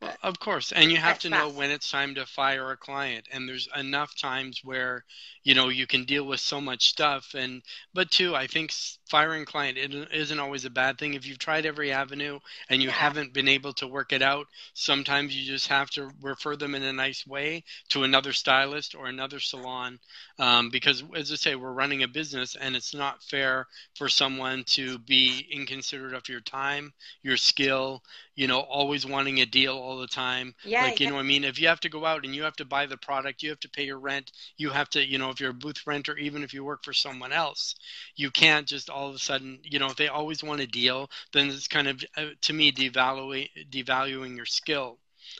[0.03, 3.29] well, of course, and you have to know when it's time to fire a client.
[3.33, 5.05] And there's enough times where,
[5.45, 7.35] you know, you can deal with so much stuff.
[7.35, 8.73] And but too, I think
[9.11, 11.15] firing client it isn't always a bad thing.
[11.15, 12.39] If you've tried every avenue
[12.71, 12.95] and you yeah.
[12.95, 16.83] haven't been able to work it out, sometimes you just have to refer them in
[16.83, 19.99] a nice way to another stylist or another salon.
[20.39, 24.65] Um, because as I say, we're running a business, and it's not fair for someone
[24.69, 28.03] to be inconsiderate of your time, your skill,
[28.35, 30.55] you know, always wanting a deal all the time.
[30.64, 31.12] Yeah, like, you yeah.
[31.12, 31.44] know I mean?
[31.44, 33.61] If you have to go out and you have to buy the product, you have
[33.61, 36.42] to pay your rent, you have to, you know, if you're a booth renter, even
[36.42, 37.74] if you work for someone else,
[38.14, 41.11] you can't just all of a sudden, you know, if they always want a deal,
[41.33, 44.98] then it's kind of, uh, to me, devaluing, devaluing your skill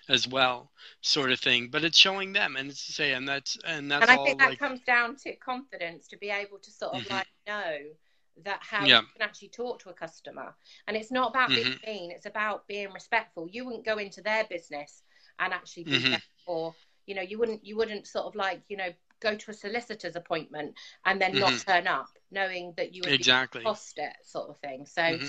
[0.09, 3.59] as well sort of thing but it's showing them and it's to say and that's
[3.65, 6.71] and that's and i think that like, comes down to confidence to be able to
[6.71, 7.15] sort of mm-hmm.
[7.15, 7.77] like know
[8.45, 9.01] that how yeah.
[9.01, 10.55] you can actually talk to a customer.
[10.87, 11.77] And it's not about mm-hmm.
[11.85, 13.49] being mean, it's about being respectful.
[13.51, 15.03] You wouldn't go into their business
[15.39, 16.15] and actually be mm-hmm.
[16.47, 16.75] or
[17.07, 20.17] you know, you wouldn't you wouldn't sort of like, you know, go to a solicitor's
[20.17, 20.75] appointment
[21.05, 21.41] and then mm-hmm.
[21.41, 24.87] not turn up, knowing that you would exactly cost it sort of thing.
[24.87, 25.29] So mm-hmm.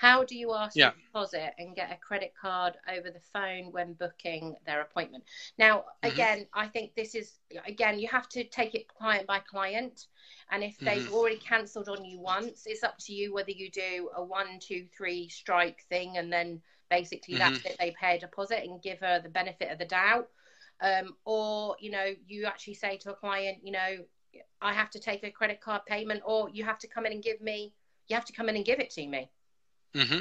[0.00, 0.92] How do you ask yeah.
[0.92, 5.24] a deposit and get a credit card over the phone when booking their appointment?
[5.58, 6.10] Now, mm-hmm.
[6.10, 7.34] again, I think this is
[7.66, 10.06] again you have to take it client by client.
[10.50, 11.14] And if they've mm-hmm.
[11.14, 14.86] already cancelled on you once, it's up to you whether you do a one, two,
[14.96, 17.52] three strike thing and then basically mm-hmm.
[17.52, 17.76] that's it.
[17.78, 20.28] They pay a deposit and give her the benefit of the doubt.
[20.80, 23.98] Um, or, you know, you actually say to a client, you know,
[24.62, 27.22] I have to take a credit card payment or you have to come in and
[27.22, 27.74] give me,
[28.08, 29.30] you have to come in and give it to me.
[29.94, 30.18] Mm-hmm.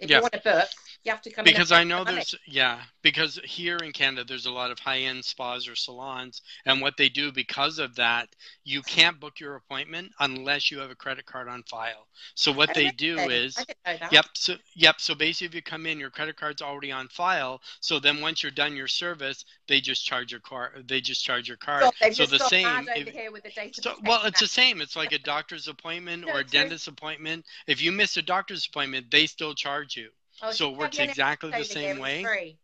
[0.00, 0.16] If yeah.
[0.16, 0.68] you want to book,
[1.04, 4.50] You have to come because I know there's yeah because here in Canada there's a
[4.50, 8.28] lot of high end spas or salons and what they do because of that
[8.64, 12.06] you can't book your appointment unless you have a credit card on file.
[12.34, 13.62] So what they do is
[14.10, 17.60] yep so yep so basically if you come in your credit card's already on file
[17.80, 21.48] so then once you're done your service they just charge your car they just charge
[21.48, 21.84] your card.
[22.12, 26.32] so the same if, so, well it's the same it's like a doctor's appointment no,
[26.32, 30.08] or a dentist appointment if you miss a doctor's appointment they still charge you.
[30.42, 32.56] Oh, so it works exactly the same way.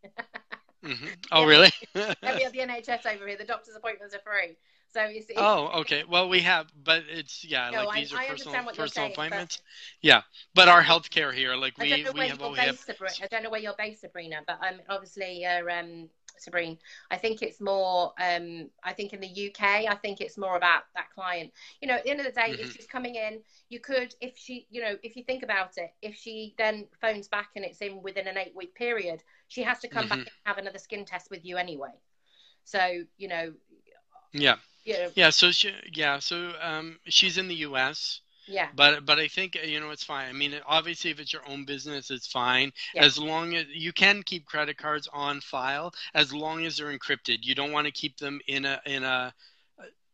[0.85, 1.07] mm-hmm.
[1.33, 1.71] Oh, really?
[1.95, 3.37] we have the NHS over here.
[3.37, 4.57] The doctor's appointments are free.
[4.93, 6.03] So it's, it's, oh, okay.
[6.09, 9.63] Well, we have, but it's yeah, no, like these I, are personal personal saying, appointments.
[10.03, 12.81] Yeah, but our healthcare here, like we we have, we have.
[13.23, 16.09] I don't know where you're based, Sabrina, but um, obviously, uh, um,
[16.41, 16.77] Sabrina.
[17.11, 18.13] I think it's more.
[18.21, 21.53] Um, I think in the UK, I think it's more about that client.
[21.81, 22.63] You know, at the end of the day, mm-hmm.
[22.63, 25.93] if she's coming in, you could, if she, you know, if you think about it,
[26.03, 29.79] if she then phones back and it's in within an eight week period, she has
[29.81, 30.19] to come mm-hmm.
[30.19, 31.93] back and have another skin test with you anyway.
[32.65, 33.53] So you know.
[34.33, 34.57] Yeah.
[34.85, 35.09] Yeah.
[35.15, 35.31] Yeah.
[35.31, 36.19] So she, yeah.
[36.21, 38.21] So um, she's in the U.S.
[38.47, 38.69] Yeah.
[38.75, 40.29] But but I think you know it's fine.
[40.29, 42.73] I mean, obviously, if it's your own business, it's fine.
[42.95, 43.05] Yeah.
[43.05, 47.39] As long as you can keep credit cards on file, as long as they're encrypted.
[47.43, 49.33] You don't want to keep them in a in a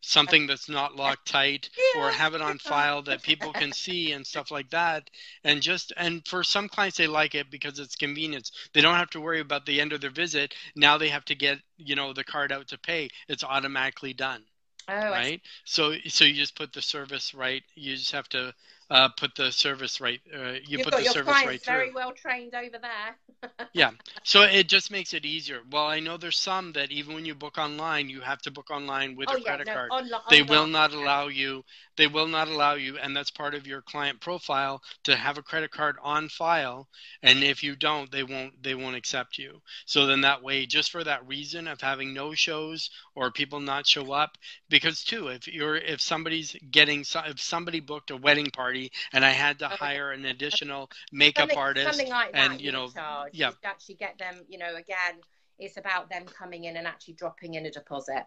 [0.06, 2.00] something that's not locked tight yeah.
[2.00, 5.10] or have it on file that people can see and stuff like that
[5.42, 9.10] and just and for some clients they like it because it's convenience they don't have
[9.10, 12.12] to worry about the end of their visit now they have to get you know
[12.12, 14.42] the card out to pay it's automatically done
[14.88, 15.40] Oh, right.
[15.64, 17.62] So so you just put the service right.
[17.74, 18.54] You just have to
[18.90, 20.20] uh, put the service right.
[20.32, 21.74] Uh, you You've put got the your service right through.
[21.74, 23.68] Very well trained over there.
[23.72, 23.90] yeah,
[24.22, 25.60] so it just makes it easier.
[25.70, 28.70] Well, I know there's some that even when you book online, you have to book
[28.70, 29.90] online with oh, a yeah, credit no, card.
[30.30, 31.64] They will not allow you.
[31.96, 35.42] They will not allow you, and that's part of your client profile to have a
[35.42, 36.88] credit card on file.
[37.22, 38.62] And if you don't, they won't.
[38.62, 39.60] They won't accept you.
[39.86, 43.86] So then that way, just for that reason of having no shows or people not
[43.86, 48.75] show up, because too, if you're if somebody's getting if somebody booked a wedding party
[49.12, 52.72] and I had to hire an additional makeup something, artist something like and that, you
[52.72, 53.32] know charge.
[53.32, 55.14] yeah actually get them you know again
[55.58, 58.26] it's about them coming in and actually dropping in a deposit.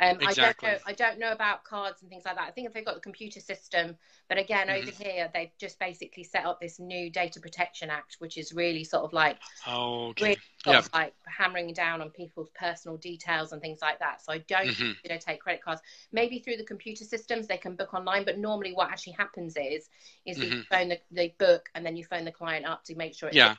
[0.00, 0.68] Um, exactly.
[0.68, 0.78] I don't know.
[0.86, 2.48] I don't know about cards and things like that.
[2.48, 3.96] I think if they've got the computer system,
[4.28, 4.88] but again, mm-hmm.
[4.88, 8.82] over here they've just basically set up this new Data Protection Act, which is really
[8.82, 9.38] sort of like,
[9.68, 10.24] okay.
[10.24, 14.24] really sort of like hammering down on people's personal details and things like that.
[14.24, 14.92] So I don't, mm-hmm.
[15.04, 15.82] you know, take credit cards.
[16.12, 19.88] Maybe through the computer systems they can book online, but normally what actually happens is,
[20.24, 20.52] is mm-hmm.
[20.52, 23.28] you phone the, the book and then you phone the client up to make sure
[23.28, 23.56] it's yeah.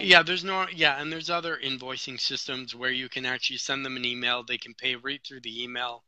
[0.00, 3.96] Yeah, there's no yeah, and there's other invoicing systems where you can actually send them
[3.96, 4.44] an email.
[4.44, 6.04] They can pay right through the email.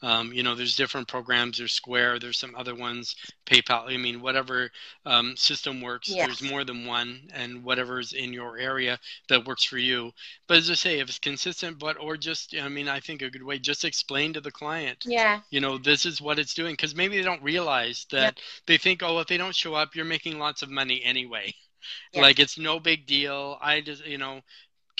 [0.00, 1.58] Um, you know, there's different programs.
[1.58, 2.20] There's Square.
[2.20, 3.16] There's some other ones.
[3.46, 3.92] PayPal.
[3.92, 4.70] I mean, whatever
[5.04, 6.08] um, system works.
[6.08, 6.26] Yes.
[6.26, 10.12] There's more than one, and whatever's in your area that works for you.
[10.46, 13.30] But as I say, if it's consistent, but or just, I mean, I think a
[13.30, 15.04] good way just explain to the client.
[15.04, 15.40] Yeah.
[15.50, 18.42] You know, this is what it's doing because maybe they don't realize that yeah.
[18.66, 21.54] they think, oh, if they don't show up, you're making lots of money anyway.
[22.12, 22.22] Yeah.
[22.22, 23.58] Like it's no big deal.
[23.60, 24.40] I just, you know,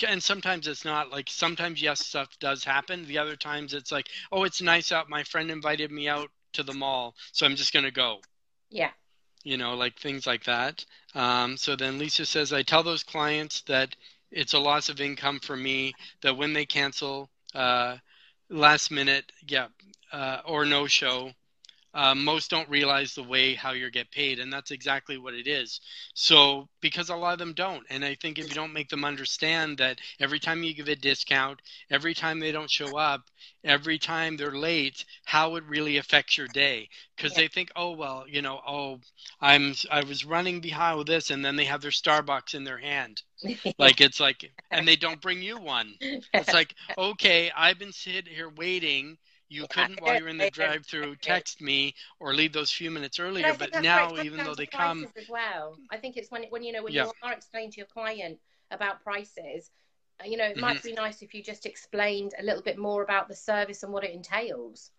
[0.07, 3.05] and sometimes it's not like sometimes yes stuff does happen.
[3.05, 5.09] The other times it's like oh it's nice out.
[5.09, 8.19] My friend invited me out to the mall so i'm just going to go.
[8.69, 8.91] Yeah.
[9.43, 10.85] You know like things like that.
[11.15, 13.95] Um, so then lisa says i tell those clients that
[14.31, 17.97] it's a loss of income for me that when they cancel uh,
[18.49, 19.67] last minute yeah
[20.11, 21.31] uh, or no show
[21.93, 25.47] uh, most don't realize the way how you get paid and that's exactly what it
[25.47, 25.79] is.
[26.13, 29.05] So because a lot of them don't and i think if you don't make them
[29.05, 33.29] understand that every time you give a discount every time they don't show up
[33.63, 36.87] every time they're late how it really affects your day.
[37.15, 37.43] Because yeah.
[37.43, 38.99] they think oh well you know oh
[39.41, 42.79] i'm i was running behind with this and then they have their starbucks in their
[42.79, 43.21] hand.
[43.77, 45.93] Like it's like and they don't bring you one.
[46.01, 49.17] It's like okay i've been sitting here waiting
[49.49, 53.53] you couldn't while you're in the drive-through text me or leave those few minutes earlier
[53.57, 56.71] but, but now even though they come as well i think it's when when you
[56.71, 57.05] know when yeah.
[57.05, 58.37] you are explaining to your client
[58.71, 59.71] about prices
[60.25, 60.61] you know it mm-hmm.
[60.61, 63.91] might be nice if you just explained a little bit more about the service and
[63.91, 64.91] what it entails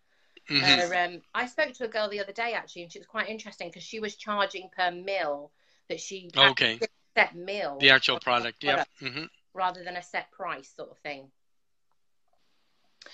[0.49, 0.93] mm-hmm.
[0.93, 3.29] uh, um, i spoke to a girl the other day actually and she was quite
[3.29, 5.51] interesting because she was charging per mill
[5.87, 6.79] that she okay
[7.15, 9.25] set mill the actual product, product yeah mm-hmm.
[9.53, 11.29] rather than a set price sort of thing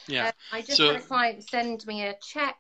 [0.08, 0.28] yeah.
[0.28, 2.58] Uh, I just so, had a client send me a check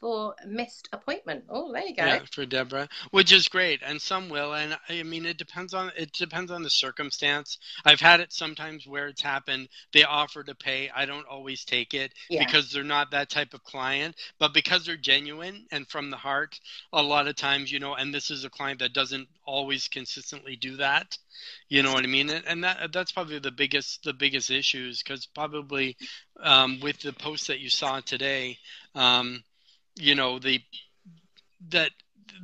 [0.00, 1.44] for missed appointment.
[1.48, 2.04] Oh, there you go.
[2.04, 5.92] Yeah, for Deborah, which is great, and some will, and I mean it depends on
[5.96, 7.58] it depends on the circumstance.
[7.84, 9.68] I've had it sometimes where it's happened.
[9.92, 10.90] They offer to pay.
[10.94, 12.44] I don't always take it yeah.
[12.44, 16.58] because they're not that type of client, but because they're genuine and from the heart,
[16.92, 20.56] a lot of times, you know, and this is a client that doesn't always consistently
[20.56, 21.16] do that.
[21.68, 22.30] You know what I mean?
[22.30, 25.96] And that that's probably the biggest the biggest issues because probably
[26.42, 28.58] um, with the post that you saw today,
[28.94, 29.42] um,
[29.96, 30.60] you know the
[31.68, 31.90] that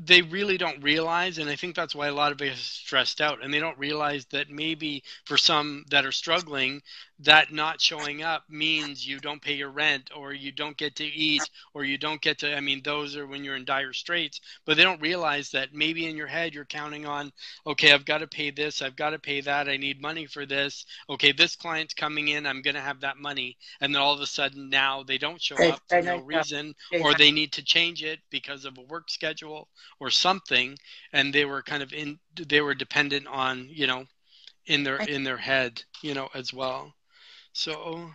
[0.04, 3.42] they really don't realize, and I think that's why a lot of is stressed out,
[3.42, 6.82] and they don't realize that maybe for some that are struggling,
[7.24, 11.04] that not showing up means you don't pay your rent or you don't get to
[11.04, 14.40] eat or you don't get to i mean those are when you're in dire straits
[14.64, 17.32] but they don't realize that maybe in your head you're counting on
[17.66, 20.46] okay i've got to pay this i've got to pay that i need money for
[20.46, 20.84] this.
[21.08, 23.56] Okay this client's coming in i'm going to have that money.
[23.80, 27.14] And then all of a sudden now they don't show up for no reason or
[27.14, 29.68] they need to change it because of a work schedule
[30.00, 30.76] or something.
[31.12, 34.04] And they were kind of in they were dependent on you know
[34.66, 36.94] in their in their head you know as well
[37.52, 38.10] so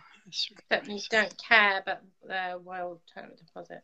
[0.68, 3.82] that you don't care about the wild term deposit.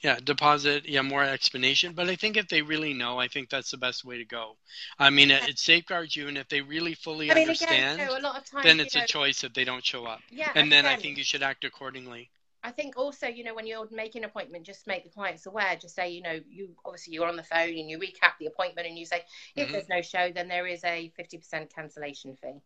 [0.00, 1.92] Yeah, deposit, yeah, more explanation.
[1.92, 4.56] But I think if they really know, I think that's the best way to go.
[4.96, 8.22] I mean, it, it safeguards you, and if they really fully I mean, understand, again,
[8.22, 10.20] times, then it's know, a choice if they don't show up.
[10.30, 12.30] Yeah, and then again, I think you should act accordingly.
[12.62, 15.76] I think also, you know, when you're making an appointment, just make the clients aware.
[15.76, 18.86] Just say, you know, you obviously you're on the phone and you recap the appointment
[18.86, 19.22] and you say,
[19.56, 19.72] if mm-hmm.
[19.72, 22.60] there's no show, then there is a 50% cancellation fee.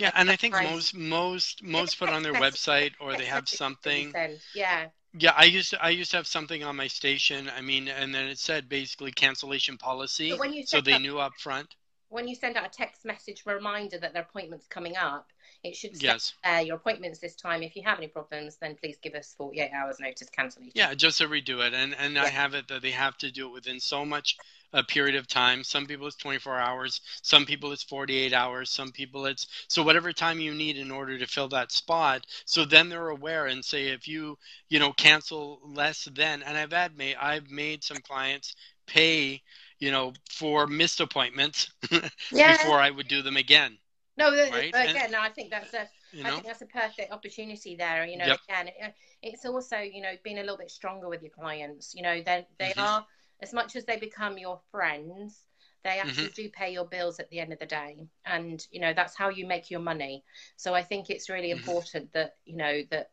[0.00, 4.14] Yeah, and I think most most most put on their website or they have something.
[4.54, 4.86] Yeah.
[5.12, 7.50] Yeah, I used to I used to have something on my station.
[7.54, 10.30] I mean, and then it said basically cancellation policy,
[10.64, 11.74] so they up, knew up front.
[12.10, 15.30] When you send out a text message reminder that their appointment's coming up,
[15.62, 16.34] it should say yes.
[16.44, 17.62] Uh, your appointment's this time.
[17.62, 20.72] If you have any problems, then please give us 48 hours notice cancellation.
[20.74, 22.24] Yeah, just to redo it, and and yeah.
[22.24, 24.36] I have it that they have to do it within so much
[24.72, 25.64] a period of time.
[25.64, 30.12] Some people it's 24 hours, some people it's 48 hours, some people it's so whatever
[30.12, 32.26] time you need in order to fill that spot.
[32.44, 36.72] So then they're aware and say if you you know cancel less than and I've
[36.72, 38.54] had made I've made some clients
[38.86, 39.42] pay
[39.80, 41.70] you know for missed appointments
[42.32, 42.56] yeah.
[42.56, 43.76] before I would do them again.
[44.16, 44.68] No, right?
[44.68, 46.30] again, and, no, I think that's a you know?
[46.30, 48.04] I think that's a perfect opportunity there.
[48.04, 48.40] You know, yep.
[48.48, 51.94] again, it, it's also you know being a little bit stronger with your clients.
[51.94, 52.80] You know, they they mm-hmm.
[52.80, 53.06] are
[53.42, 55.44] as much as they become your friends,
[55.82, 56.42] they actually mm-hmm.
[56.42, 59.28] do pay your bills at the end of the day and you know that's how
[59.28, 60.22] you make your money
[60.56, 61.58] so i think it's really mm-hmm.
[61.58, 63.10] important that you know that,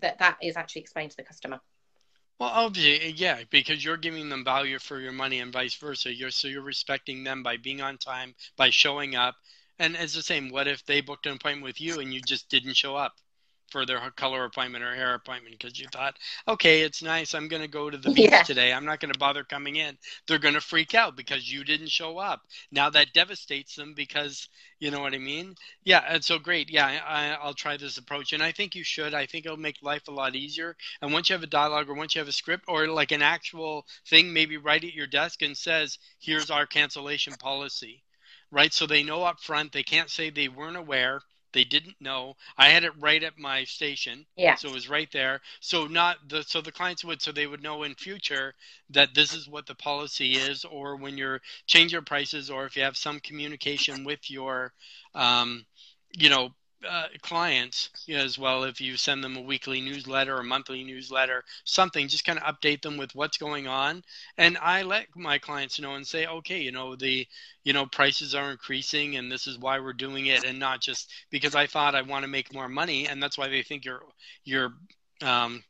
[0.00, 1.60] that that is actually explained to the customer
[2.40, 6.12] well obviously eh, yeah because you're giving them value for your money and vice versa.
[6.12, 9.36] You're so you're respecting them by being on time by showing up.
[9.78, 12.48] And it's the same what if they booked an appointment with you and you just
[12.50, 13.14] didn't show up
[13.70, 17.34] for their color appointment or hair appointment because you thought, okay, it's nice.
[17.34, 18.42] I'm going to go to the beach yeah.
[18.42, 18.72] today.
[18.72, 19.96] I'm not going to bother coming in.
[20.26, 22.42] They're going to freak out because you didn't show up.
[22.70, 24.48] Now that devastates them because
[24.80, 25.56] you know what I mean?
[25.84, 26.70] Yeah, and so great.
[26.70, 29.12] Yeah, I, I'll try this approach, and I think you should.
[29.12, 30.74] I think it'll make life a lot easier.
[31.02, 33.22] And once you have a dialogue, or once you have a script, or like an
[33.22, 38.02] actual thing, maybe right at your desk and says, "Here's our cancellation policy."
[38.50, 39.72] Right, so they know up front.
[39.72, 41.20] They can't say they weren't aware
[41.52, 42.36] they didn't know.
[42.56, 44.26] I had it right at my station.
[44.36, 44.54] Yeah.
[44.54, 45.40] So it was right there.
[45.60, 48.54] So not the so the clients would so they would know in future
[48.90, 52.76] that this is what the policy is, or when you're change your prices, or if
[52.76, 54.72] you have some communication with your,
[55.14, 55.64] um,
[56.16, 56.50] you know,
[56.88, 62.08] uh, clients as well if you send them a weekly newsletter or monthly newsletter something
[62.08, 64.02] just kind of update them with what's going on.
[64.38, 67.26] And i let my clients know and say okay you know the
[67.64, 71.10] you know prices are increasing and this is why we're doing it and not just
[71.30, 74.02] because i thought i want to make more money and that's why they think you're
[74.44, 74.72] you're
[75.22, 75.62] um,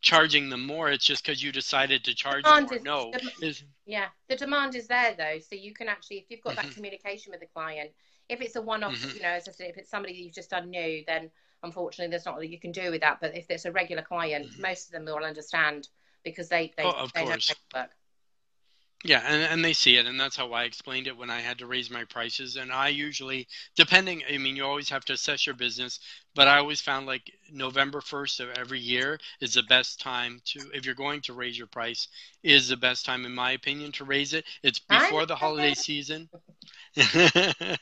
[0.00, 0.90] charging them more.
[0.90, 2.74] It's just because you decided to charge more.
[2.74, 3.12] is, no.
[3.40, 5.38] the, yeah the demand is there though.
[5.38, 7.90] So you can actually if you've got that communication with the client
[8.30, 9.16] if it's a one-off, mm-hmm.
[9.16, 11.30] you know, as I said, if it's somebody that you've just done new, then
[11.62, 13.18] unfortunately there's not that you can do with that.
[13.20, 14.62] But if it's a regular client, mm-hmm.
[14.62, 15.88] most of them will understand
[16.24, 17.36] because they they, oh, they know
[17.74, 17.90] work.
[19.02, 21.58] Yeah, and, and they see it, and that's how I explained it when I had
[21.60, 22.56] to raise my prices.
[22.56, 26.00] And I usually, depending, I mean, you always have to assess your business,
[26.34, 30.60] but I always found like November 1st of every year is the best time to,
[30.74, 32.08] if you're going to raise your price,
[32.42, 34.44] is the best time, in my opinion, to raise it.
[34.62, 36.28] It's before the holiday season.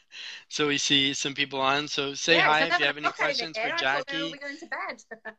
[0.48, 1.88] so we see some people on.
[1.88, 4.32] So say yeah, hi if you have any questions for Jackie.
[4.32, 5.34] going to bed.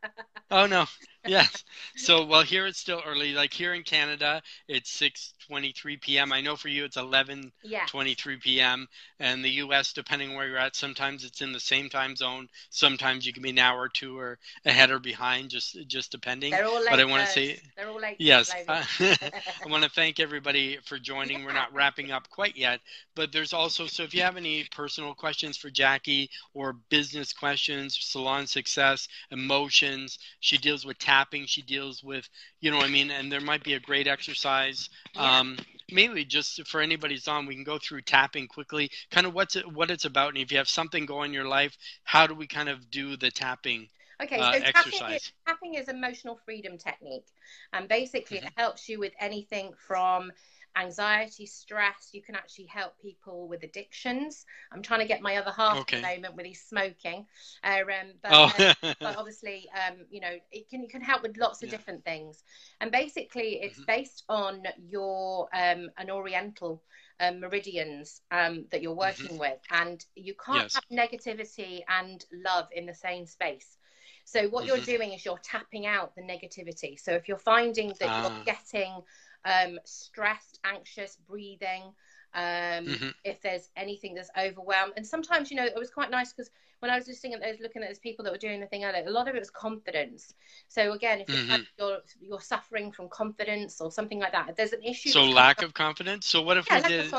[0.50, 0.86] oh no,
[1.26, 1.64] yes.
[1.96, 3.32] So, well, here it's still early.
[3.32, 6.32] Like here in Canada, it's 6:23 p.m.
[6.32, 8.36] I know for you it's 11:23 yeah.
[8.40, 8.88] p.m.
[9.18, 12.48] And the U.S., depending where you're at, sometimes it's in the same time zone.
[12.70, 16.52] Sometimes you can be an hour or two or ahead or behind, just just depending.
[16.52, 18.54] They're all late but I want to say They're all late yes.
[18.68, 21.44] I want to thank everybody for joining.
[21.44, 22.80] We're not wrapping up quite yet,
[23.14, 27.98] but there's also so if you have any personal questions for Jackie or business questions,
[28.00, 31.46] salon success, emotions, she deals with tapping.
[31.46, 32.28] She deals with,
[32.60, 33.10] you know what I mean?
[33.10, 34.88] And there might be a great exercise.
[35.14, 35.40] Yeah.
[35.40, 35.58] Um,
[35.90, 39.66] maybe just for anybody's on, we can go through tapping quickly, kind of what's it,
[39.72, 40.28] what it's about.
[40.28, 43.16] And if you have something going in your life, how do we kind of do
[43.16, 43.88] the tapping?
[44.22, 47.26] Okay, uh, so tapping is, tapping is emotional freedom technique,
[47.72, 48.44] and basically Mhm.
[48.44, 50.30] it helps you with anything from
[50.76, 52.10] anxiety, stress.
[52.12, 54.44] You can actually help people with addictions.
[54.72, 55.86] I'm trying to get my other half Okay.
[55.86, 57.26] at the moment with his smoking,
[57.64, 58.62] uh, um, but, Oh, uh,
[59.02, 61.70] but obviously, um, you know, it can it can help with lots of Yeah.
[61.70, 62.42] different things.
[62.80, 63.86] And basically, it's Mhm.
[63.86, 66.82] based on your um, an Oriental
[67.20, 70.74] um, meridians um, that you're working with, and you can't Mm-hmm.
[70.74, 70.74] Yes.
[70.74, 73.78] have negativity and love in the same space.
[74.24, 74.82] So what you're Mhm.
[74.82, 76.98] doing is you're tapping out the negativity.
[76.98, 78.16] So if you're finding that Ah.
[78.16, 79.02] you're getting
[79.44, 81.92] um, stressed, anxious, breathing,
[82.34, 83.12] um, Mhm.
[83.24, 86.90] if there's anything that's overwhelmed, and sometimes you know it was quite nice because when
[86.90, 89.04] I was listening at those, looking at those people that were doing the thing earlier,
[89.06, 90.34] a lot of it was confidence.
[90.68, 91.66] So again, if Mhm.
[91.78, 95.12] you're you're suffering from confidence or something like that, there's an issue.
[95.12, 96.26] so lack of confidence.
[96.26, 97.14] So what if yeah, we did?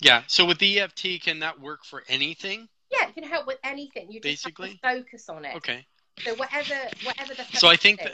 [0.00, 0.22] Yeah.
[0.26, 2.68] So with the EFT, can that work for anything?
[2.90, 4.10] yeah, it can help with anything.
[4.10, 4.80] You just Basically?
[4.82, 5.56] focus on it.
[5.56, 5.86] Okay.
[6.26, 8.10] So whatever whatever the So I think is.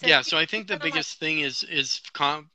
[0.00, 0.22] So yeah.
[0.22, 2.50] So I think the biggest thing is is com.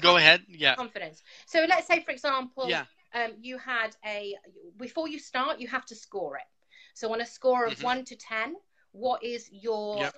[0.00, 0.44] Go ahead.
[0.48, 0.76] Yeah.
[0.76, 1.22] confidence.
[1.46, 2.86] So let's say, for example, Yeah.
[3.14, 4.34] um, you had a
[4.78, 6.48] before you start, you have to score it.
[6.94, 7.82] So on a score of Mhm.
[7.82, 8.56] one to ten,
[8.92, 10.14] what is your Yep.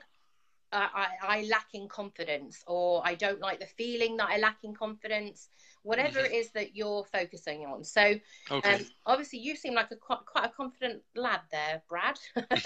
[0.72, 4.58] Uh, I, I lack in confidence, or I don't like the feeling that I lack
[4.64, 5.50] in confidence,
[5.82, 6.26] whatever Mhm.
[6.26, 7.84] it is that you're focusing on.
[7.84, 8.14] So
[8.50, 8.74] Okay.
[8.74, 12.18] um, obviously, you seem like a quite, quite a confident lad there, Brad.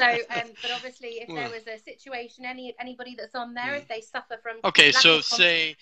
[0.00, 3.78] so, um, but obviously, if there was a situation, any anybody that's on there, Mm.
[3.82, 4.92] if they suffer from okay.
[4.92, 5.76] So say.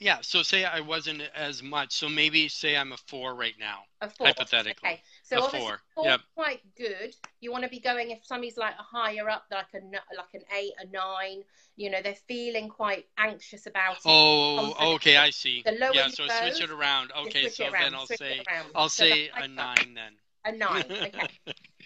[0.00, 1.92] Yeah, so say I wasn't as much.
[1.92, 3.80] So maybe say I'm a four right now.
[4.00, 4.28] A four.
[4.28, 4.88] Hypothetically.
[4.88, 5.02] Okay.
[5.24, 6.20] So A obviously four, yep.
[6.34, 7.14] quite good.
[7.40, 9.78] You want to be going if somebody's like a higher up, like a
[10.16, 11.42] like an eight, a nine.
[11.76, 14.02] You know, they're feeling quite anxious about it.
[14.04, 15.62] Oh, okay, I see.
[15.64, 17.12] The lower Yeah, so go, switch it around.
[17.26, 18.42] Okay, so around, then I'll say.
[18.74, 20.12] I'll So say a nine then.
[20.44, 20.84] A nine.
[20.90, 21.12] Okay.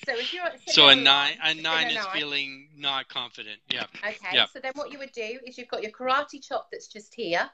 [0.06, 3.60] so if you're So a on a nine, a sitting nine is feeling not confident.
[3.70, 3.84] Yeah.
[4.06, 4.48] Okay, Yep.
[4.52, 7.48] so then what you would do is you've got your karate chop that's just here.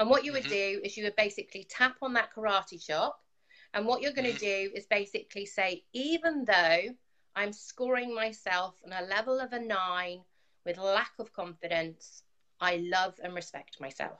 [0.00, 0.48] And what you would Mhm.
[0.48, 3.20] do is you would basically tap on that karate chop.
[3.74, 4.40] And what you're going to Mhm.
[4.40, 6.96] do is basically say, even though
[7.36, 10.24] I'm scoring myself on a level of a nine
[10.64, 12.24] with lack of confidence,
[12.60, 14.18] I love and respect myself.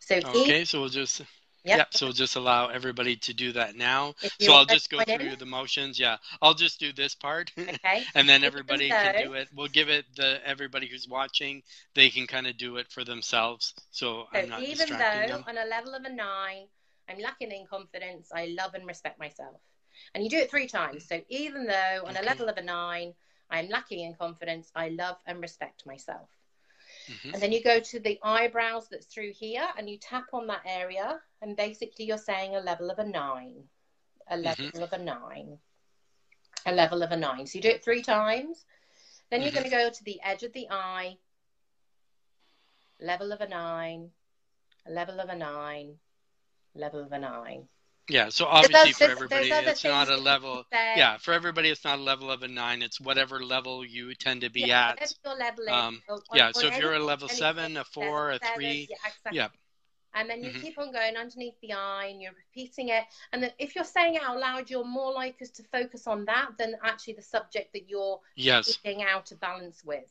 [0.00, 1.20] So, Okay, so we'll just
[1.64, 1.78] Yep.
[1.78, 1.94] yep.
[1.94, 4.14] So we'll just allow everybody to do that now.
[4.40, 5.98] So I'll just go through the motions.
[5.98, 8.04] Yeah, I'll just do this part, Okay.
[8.14, 9.48] and then everybody can do it.
[9.54, 11.62] We'll give it the everybody who's watching.
[11.94, 13.74] They can kind of do it for themselves.
[13.90, 15.44] So I'm not even though them.
[15.46, 16.66] on a level of a nine,
[17.08, 19.60] I'm lacking in confidence, I love and respect myself.
[20.14, 21.06] And you do it three times.
[21.06, 23.14] So even though on a level of a nine,
[23.50, 26.28] I'm lacking in confidence, I love and respect myself.
[27.08, 27.34] Mhm.
[27.34, 30.62] And then you go to the eyebrows that's through here and you tap on that
[30.66, 31.20] area.
[31.40, 33.68] And basically, you're saying a level of a nine,
[34.28, 34.82] a level Mm-hmm.
[34.82, 35.58] of a nine,
[36.66, 37.46] a level of a nine.
[37.46, 38.64] So you do it three times.
[39.30, 39.54] Then you're Mhm.
[39.54, 41.18] going to go to the edge of the eye,
[43.00, 44.10] level of a nine,
[44.86, 45.98] a level of a nine,
[46.74, 47.68] level of a nine.
[48.08, 48.28] Yeah.
[48.30, 50.64] So obviously for everybody, it's not a level.
[50.72, 52.82] Yeah, for everybody, it's not a level of a nine.
[52.82, 55.14] It's whatever level you tend to be yeah, at.
[55.24, 56.48] your level is, Um, or- Yeah.
[56.48, 59.36] or So if you're a level seven, a four, a three, yeah, exactly.
[59.36, 59.48] yeah.
[60.14, 60.60] And then you Mhm.
[60.60, 63.04] keep on going underneath the eye and you're repeating it.
[63.32, 66.58] And then if you're saying it out loud, you're more likely to focus on that
[66.58, 68.76] than actually the subject that you're yes.
[68.78, 70.04] being out of balance with.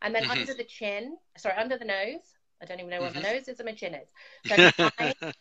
[0.00, 0.30] And then Mhm.
[0.30, 2.22] under the chin, sorry, under the nose.
[2.62, 3.16] I don't even know what Mhm.
[3.16, 4.08] the nose is or my chin is.
[5.22, 5.32] So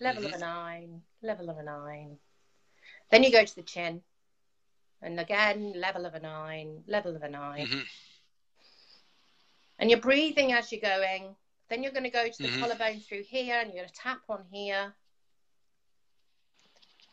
[0.00, 2.18] level of a nine, level of a nine.
[3.10, 4.02] Then you go to the chin.
[5.02, 7.86] And again, level of a nine, level of a 9 Mhm.
[9.78, 11.36] And you're breathing as you're going.
[11.68, 12.60] Then you're going to go to the Mhm.
[12.60, 14.94] collarbone through here and you're going to tap on here.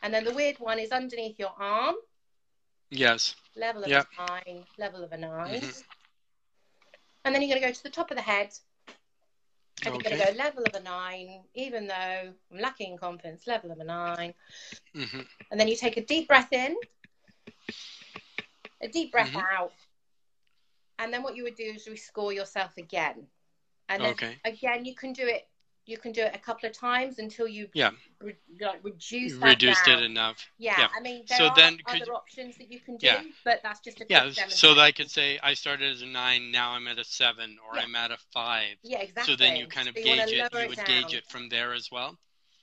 [0.00, 1.96] And then the weird one is underneath your arm,
[2.90, 3.34] Yes.
[3.54, 4.08] level of Yep.
[4.12, 5.84] a nine, level of a 9 Mhm.
[7.24, 8.52] And then you're going to go to the top of the head
[9.84, 13.46] and you're going to go level of a nine, even though I'm lacking in confidence,
[13.46, 14.34] level of a nine.
[14.94, 15.26] Mhm.
[15.50, 16.76] And then you take a deep breath in,
[18.80, 19.42] a deep breath Mhm.
[19.52, 19.72] out,
[20.98, 23.26] and then what you would do is rescore yourself again.
[23.88, 24.40] And then Okay.
[24.44, 25.48] again, you can do it.
[25.84, 27.90] You can do it a couple of times until you Yeah.
[28.20, 29.98] re- like reduce Reduced down.
[29.98, 30.50] it enough.
[30.58, 30.88] Yeah, Yeah.
[30.96, 33.22] I mean, there So are then other options that you can do, Yeah.
[33.44, 34.30] but that's just a Yeah.
[34.30, 37.58] So that I could say I started as a nine, now I'm at a seven,
[37.58, 37.82] or Yeah.
[37.82, 38.76] I'm at a five.
[38.82, 39.32] Yeah, exactly.
[39.32, 40.52] So then you kind of So you gauge it.
[40.52, 40.86] You would down.
[40.86, 42.16] gauge it from there as well.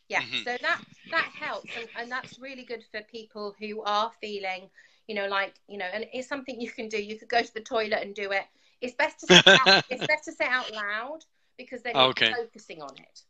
[0.07, 0.43] Yeah, Mhm.
[0.45, 4.71] so that that helps, and, and that's really good for people who are feeling,
[5.07, 6.97] you know, like you know, and it's something you can do.
[7.03, 8.45] You could go to the toilet and do it.
[8.81, 11.25] It's best to say out, it's best to say out loud
[11.59, 12.33] because then you're Okay.
[12.35, 13.21] focusing on it.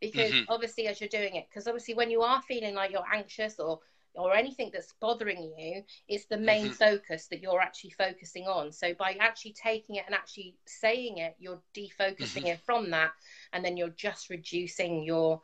[0.00, 0.46] Because Mhm.
[0.48, 3.80] obviously, as you're doing it, because obviously, when you are feeling like you're anxious or
[4.14, 6.74] or anything that's bothering you, it's the main Mhm.
[6.74, 8.72] focus that you're actually focusing on.
[8.72, 12.46] So by actually taking it and actually saying it, you're defocusing Mm-hmm.
[12.46, 13.12] it from that,
[13.52, 15.40] and then you're just reducing your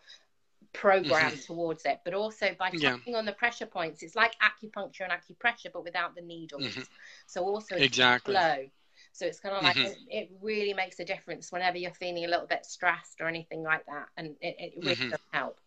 [0.72, 2.00] program towards it.
[2.04, 2.78] But also by Mm-hmm.
[2.82, 2.90] Yeah.
[2.90, 6.64] tapping on the pressure points, it's like acupuncture and acupressure, but without the needles.
[6.64, 6.86] Mhm.
[7.26, 8.34] So also it's Exactly.
[9.14, 9.84] So it's kind of like Mhm.
[9.84, 13.62] it, it really makes a difference whenever you're feeling a little bit stressed or anything
[13.64, 15.10] like that, and it, it really Mhm.
[15.10, 15.60] does help.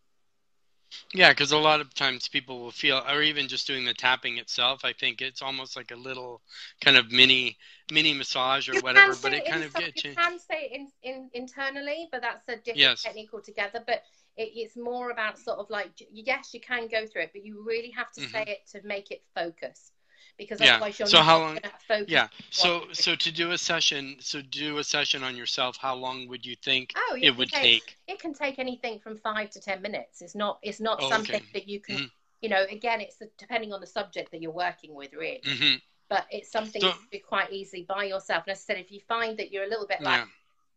[1.14, 4.38] Yeah, because a lot of times people will feel, or even just doing the tapping
[4.38, 6.42] itself, I think it's almost like a little
[6.82, 7.58] kind of mini
[7.92, 10.18] mini massage or You whatever, but say it kind of gets you you.
[10.18, 13.02] can say it in, in internally, but that's a different Yes.
[13.02, 13.84] technique altogether.
[13.86, 14.04] But
[14.38, 17.64] it, it's more about sort of like yes, you can go through it, but you
[17.64, 19.92] really have to say it to make it focus,
[20.38, 20.66] because Mm-hmm.
[20.66, 20.76] Yeah.
[20.76, 22.06] otherwise you're So not how long- focus.
[22.10, 22.28] Yeah.
[22.52, 25.78] So so to do a session, so do a session on yourself.
[25.78, 27.98] How long would you think Oh, it would take, take?
[28.08, 30.22] It can take anything from five to ten minutes.
[30.22, 30.60] It's not.
[30.62, 31.46] It's not Oh, something okay.
[31.54, 31.98] that you can.
[31.98, 32.12] Mhm.
[32.42, 35.42] You know, again, it's depending on the subject that you're working with, really.
[35.46, 35.76] hmm
[36.10, 38.44] But it's something So- you can do quite easily by yourself.
[38.46, 40.26] And as I said, if you find that you're a little bit like, Yeah.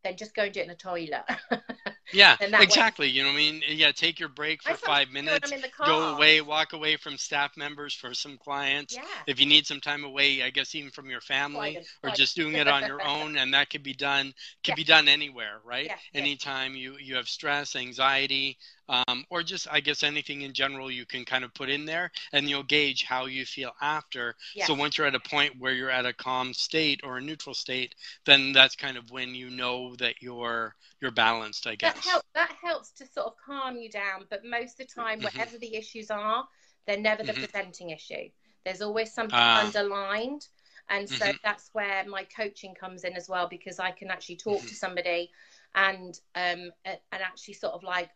[0.05, 1.25] then just go and do it in the toilet.
[2.13, 2.37] Yeah.
[2.41, 3.09] That way- Exactly.
[3.09, 3.63] You know what I mean?
[3.69, 3.93] Yeah.
[3.93, 5.51] Take your break for five minutes.
[5.51, 5.69] I'm in the.
[5.85, 6.41] Go away.
[6.41, 8.95] Walk away from staff members for some clients.
[8.95, 9.05] Yeah.
[9.27, 11.73] If you need some time away, I guess even from your family.
[11.73, 14.73] Quite- or quite- just doing it on your own and that could be done can
[14.73, 14.75] Yeah.
[14.77, 15.97] be done anywhere right yeah.
[16.15, 18.59] anytime you you have stress anxiety
[18.91, 22.11] um, or just i guess anything in general you can kind of put in there
[22.33, 24.67] and you'll gauge how you feel after Yeah.
[24.67, 27.55] so once you're at a point where you're at a calm state or a neutral
[27.55, 27.95] state
[28.27, 32.27] then that's kind of when you know that you're you're balanced i guess that helps
[32.35, 35.25] that helps to sort of calm you down but most of the time Mhm.
[35.25, 36.45] whatever the issues are
[36.87, 37.47] they're never the Mhm.
[37.47, 38.29] presenting issue
[38.65, 39.61] there's always something Ah.
[39.65, 40.49] underlined
[40.89, 41.39] and so Mhm.
[41.45, 44.69] that's where my coaching comes in as well because i can actually talk Mhm.
[44.69, 45.31] to somebody
[45.75, 48.11] and um and actually sort of like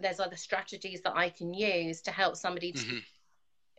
[0.00, 3.04] there's other strategies that i can use to help somebody to Mhm.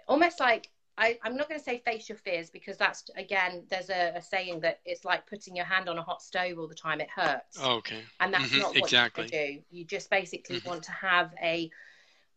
[0.07, 3.89] almost like I, I'm not going to say face your fears because that's again there's
[3.89, 6.76] a, a saying that it's like putting your hand on a hot stove all the
[6.76, 9.26] time it hurts okay and that's Mhm, not what exactly.
[9.26, 9.64] you do.
[9.72, 10.66] You just basically Mhm.
[10.66, 11.70] want to have a.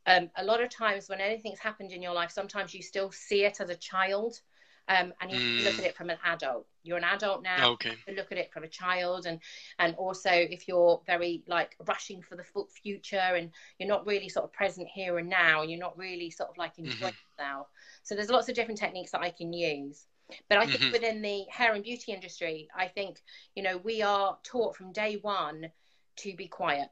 [0.06, 3.44] Um, a lot of times when anything's happened in your life, sometimes you still see
[3.44, 4.40] it as a child,
[4.88, 5.78] um, and you to look Mm.
[5.78, 6.66] at it from an adult.
[6.84, 7.72] You're an adult now.
[7.72, 9.40] okay look at it from a child, and
[9.78, 12.44] and also if you're very like rushing for the
[12.82, 16.30] future, and you're not really sort of present here and now, and you're not really
[16.30, 17.14] sort of like enjoying Mhm.
[17.14, 17.66] it now.
[18.02, 20.06] So there's lots of different techniques that I can use.
[20.48, 20.92] But I think Mhm.
[20.92, 23.22] within the hair and beauty industry, I think,
[23.54, 25.70] you know, we are taught from day one
[26.16, 26.88] to be quiet,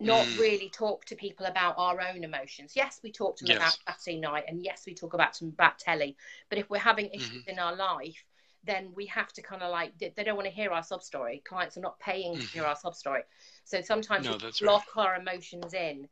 [0.00, 0.38] not Mm.
[0.38, 2.74] really talk to people about our own emotions.
[2.76, 3.78] Yes, we talk to them Yes.
[3.86, 6.16] about Saturday night, and yes, we talk about some about telly.
[6.48, 7.50] But if we're having issues Mm-hmm.
[7.50, 8.24] in our life,
[8.64, 11.42] then we have to kind of like they don't want to hear our sob story.
[11.46, 13.22] Clients are not paying to hear our sob story,
[13.64, 14.32] so sometimes Mm-hmm.
[14.32, 14.70] No, we that's right.
[14.70, 16.08] block our emotions in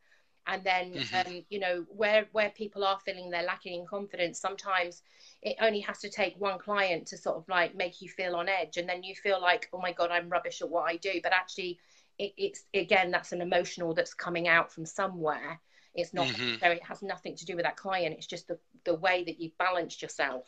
[0.46, 1.24] and then Mhm.
[1.26, 5.02] um, you know where where people are feeling they're lacking in confidence sometimes
[5.42, 8.48] it only has to take one client to sort of like make you feel on
[8.48, 11.20] edge and then you feel like oh my god i'm rubbish at what i do
[11.22, 11.78] but actually
[12.18, 15.60] it, it's again that's an emotional that's coming out from somewhere
[15.94, 16.60] it's not Mhm.
[16.60, 19.40] necessary it has nothing to do with that client it's just the, the way that
[19.40, 20.44] you've balanced yourself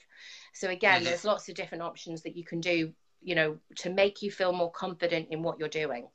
[0.54, 1.04] so again Mhm.
[1.04, 4.52] there's lots of different options that you can do you know to make you feel
[4.52, 6.08] more confident in what you're doing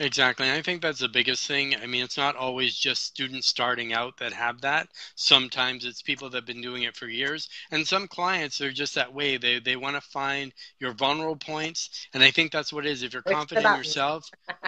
[0.00, 0.48] Exactly.
[0.48, 1.76] And I think that's the biggest thing.
[1.76, 4.88] I mean, it's not always just students starting out that have that.
[5.16, 7.48] Sometimes it's people that have been doing it for years.
[7.70, 9.36] And some clients are just that way.
[9.36, 11.90] They they want to find your vulnerable points.
[12.14, 13.02] And I think that's what it is.
[13.02, 14.30] If you're confident in yourself,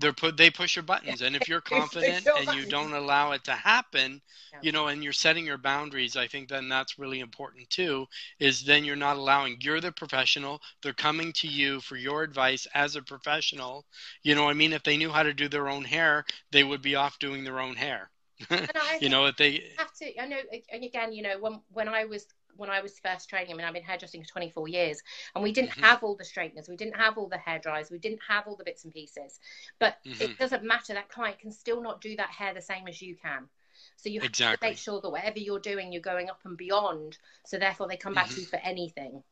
[0.00, 1.22] they're put they push your buttons.
[1.22, 4.22] And if you're confident and you don't allow it to happen,
[4.60, 8.06] you know, and you're setting your boundaries, I think then that's really important too,
[8.38, 10.60] is then you're not allowing you're the professional.
[10.82, 13.86] They're coming to you for your advice as a professional.
[14.22, 16.82] You know, I mean, if they knew how to do their own hair, they would
[16.82, 18.10] be off doing their own hair.
[19.00, 20.38] You know, if they have to i know
[20.72, 22.26] and again you know when when i was
[22.60, 25.02] when i was first training i mean i've been hairdressing for 24 years
[25.34, 25.82] and we didn't Mhm.
[25.82, 28.56] have all the straighteners we didn't have all the hair dryers we didn't have all
[28.56, 29.40] the bits and pieces
[29.78, 30.20] but Mhm.
[30.20, 33.16] it doesn't matter that client can still not do that hair the same as you
[33.16, 33.48] can
[33.96, 34.68] so you have Exactly.
[34.68, 37.96] to make sure that whatever you're doing you're going up and beyond so therefore they
[37.96, 38.34] come back Mhm.
[38.34, 39.24] to you for anything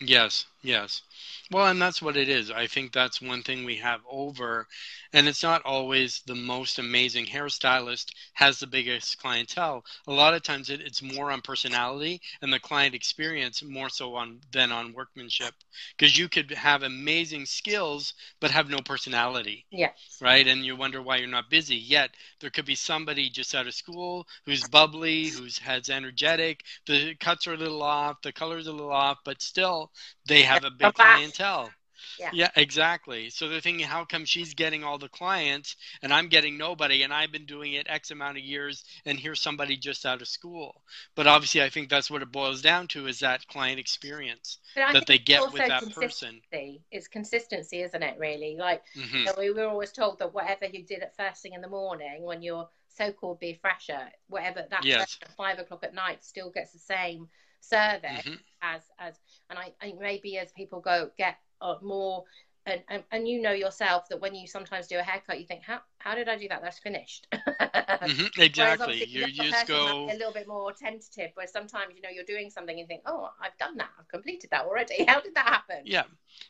[0.00, 1.02] Yes, Yes.
[1.50, 2.50] Well, and that's what it is.
[2.50, 4.68] I think that's one thing we have over,
[5.12, 9.84] and it's not always the most amazing hairstylist has the biggest clientele.
[10.06, 14.14] A lot of times it, it's more on personality and the client experience more so
[14.14, 15.54] on than on workmanship.
[15.96, 19.66] Because you could have amazing skills but have no personality.
[19.70, 20.18] Yes.
[20.20, 20.46] Right?
[20.46, 21.76] And you wonder why you're not busy.
[21.76, 22.10] Yet
[22.40, 27.46] there could be somebody just out of school who's bubbly, who's has energetic, the cuts
[27.48, 29.90] are a little off, the color's a little off, but still
[30.26, 31.70] they have a big clientele.
[32.18, 32.30] Yeah.
[32.32, 33.30] yeah, exactly.
[33.30, 37.02] So they're thinking, how come she's getting all the clients and I'm getting nobody?
[37.02, 40.28] And I've been doing it X amount of years, and here's somebody just out of
[40.28, 40.82] school.
[41.14, 45.06] But obviously, I think that's what it boils down to is that client experience that
[45.06, 46.40] they get with that person.
[46.90, 48.18] It's consistency, isn't it?
[48.18, 49.40] Really, like mm-hmm.
[49.40, 52.42] we were always told that whatever you did at first thing in the morning when
[52.42, 55.18] you're so-called be fresher, whatever that yes.
[55.22, 57.28] at five o'clock at night still gets the same
[57.62, 58.34] service mm-hmm.
[58.60, 59.18] as as
[59.50, 62.24] and I, I maybe as people go get uh, more
[62.66, 65.62] and, and, and you know yourself that when you sometimes do a haircut you think
[65.62, 66.62] how how did i do that?
[66.62, 67.26] That's finished.
[68.02, 69.04] Mm-hmm, exactly.
[69.04, 72.80] you just go a little bit more tentative where sometimes you know you're doing something
[72.80, 73.90] and think oh i've done that.
[73.98, 75.04] I've completed that already.
[75.08, 75.82] How did that happen?
[75.84, 76.02] Yeah.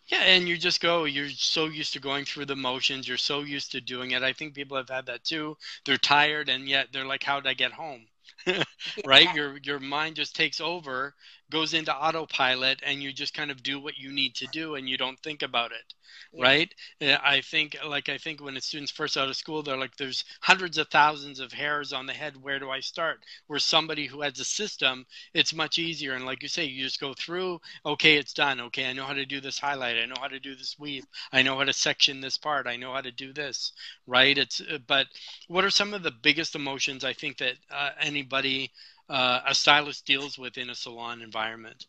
[0.07, 3.41] Yeah and you just go you're so used to going through the motions you're so
[3.41, 4.23] used to doing it.
[4.23, 5.59] I think people have had that too.
[5.85, 8.07] They're tired and yet they're like how did i get home
[9.05, 9.35] right yeah.
[9.35, 11.15] your your mind just takes over
[11.53, 14.89] goes into autopilot and you just kind of do what you need to do and
[14.89, 15.95] you don't think about it
[16.33, 16.45] yeah.
[16.45, 16.75] right?
[17.01, 20.25] I think like i think when a student's first out of school they're like there's
[20.41, 22.37] hundreds of thousands of hairs on the head.
[22.43, 23.21] Where do i start?
[23.47, 26.15] Where somebody who has a system it's much easier.
[26.15, 28.61] And like you say you just go through okay it's done.
[28.61, 29.99] Okay i know how to do this highlight.
[29.99, 31.05] I know how to do this weave.
[31.33, 32.67] I know how to section this part.
[32.67, 33.73] I know how to do this
[34.07, 34.37] right?
[34.37, 35.07] It's uh, but
[35.49, 38.71] what are some of the biggest emotions i think that uh, anybody
[39.09, 41.87] uh, a stylist deals with in a salon environment?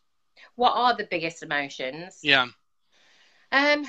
[0.56, 2.20] What are the biggest emotions?
[2.22, 2.46] Yeah.
[3.52, 3.86] Um,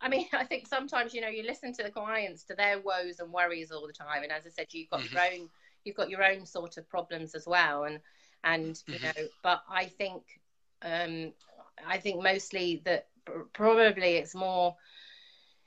[0.00, 3.20] I mean, I think sometimes you know you listen to the clients to their woes
[3.20, 5.14] and worries all the time, and as I said, you've got mm-hmm.
[5.14, 5.48] your own
[5.84, 8.00] you've got your own sort of problems as well, and
[8.42, 9.04] and you mm-hmm.
[9.06, 10.22] know, but I think
[10.82, 11.32] um,
[11.86, 13.08] I think mostly that
[13.52, 14.76] probably it's more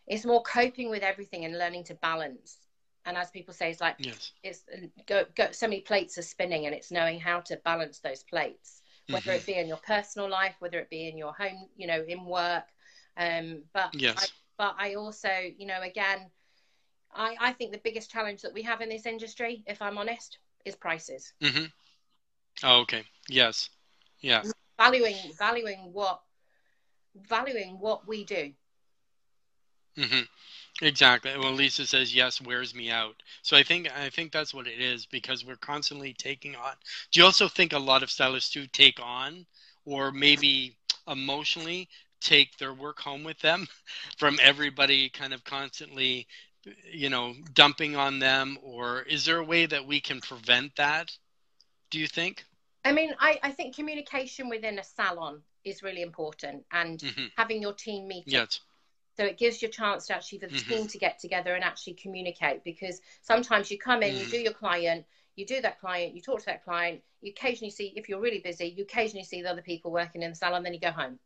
[0.05, 2.57] it's more coping with everything and learning to balance
[3.07, 4.31] and as people say, it's like yes.
[4.43, 4.63] it's
[5.07, 8.81] go, go, so many plates are spinning, and it's knowing how to balance those plates,
[9.09, 9.39] whether mm-hmm.
[9.39, 12.25] it be in your personal life, whether it be in your home, you know, in
[12.25, 12.65] work.
[13.15, 14.15] Um, but yes.
[14.17, 14.25] I,
[14.57, 16.29] but I also, you know, again,
[17.15, 20.37] I I think the biggest challenge that we have in this industry, if I'm honest,
[20.65, 21.33] is prices.
[21.41, 21.65] Mm-hmm.
[22.63, 23.03] Oh, okay.
[23.29, 23.69] Yes.
[24.19, 24.43] Yeah.
[24.77, 26.21] Valuing valuing what
[27.15, 28.51] valuing what we do.
[29.97, 30.21] Mm-hmm.
[30.81, 31.31] Exactly.
[31.37, 33.15] Well, Lisa says yes wears me out.
[33.41, 36.73] So I think I think that's what it is because we're constantly taking on.
[37.11, 39.45] Do you also think a lot of stylists do take on,
[39.85, 41.89] or maybe emotionally
[42.21, 43.67] take their work home with them,
[44.17, 46.27] from everybody kind of constantly,
[46.91, 48.57] you know, dumping on them?
[48.61, 51.11] Or is there a way that we can prevent that?
[51.89, 52.43] Do you think?
[52.85, 57.25] I mean, I, I think communication within a salon is really important, and mm-hmm.
[57.35, 58.33] having your team meeting.
[58.33, 58.59] Yes
[59.17, 60.71] so it gives you a chance to actually for the mm-hmm.
[60.71, 64.19] team to get together and actually communicate because sometimes you come in, mm.
[64.19, 65.05] you do your client,
[65.35, 68.39] you do that client, you talk to that client, you occasionally see, if you're really
[68.39, 71.17] busy, you occasionally see the other people working in the salon, then you go home.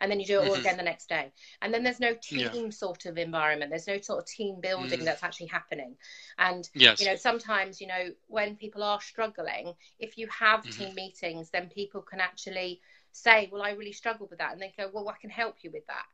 [0.00, 0.60] And then you do it all mm-hmm.
[0.60, 1.32] again the next day.
[1.60, 2.70] And then there's no team yeah.
[2.70, 3.70] sort of environment.
[3.70, 5.04] There's no sort of team building mm.
[5.04, 5.96] that's actually happening.
[6.38, 7.00] And, yes.
[7.00, 10.84] you know, sometimes, you know, when people are struggling, if you have mm-hmm.
[10.84, 12.80] team meetings, then people can actually
[13.12, 14.52] say, well, I really struggle with that.
[14.52, 16.04] And they go, well, I can help you with that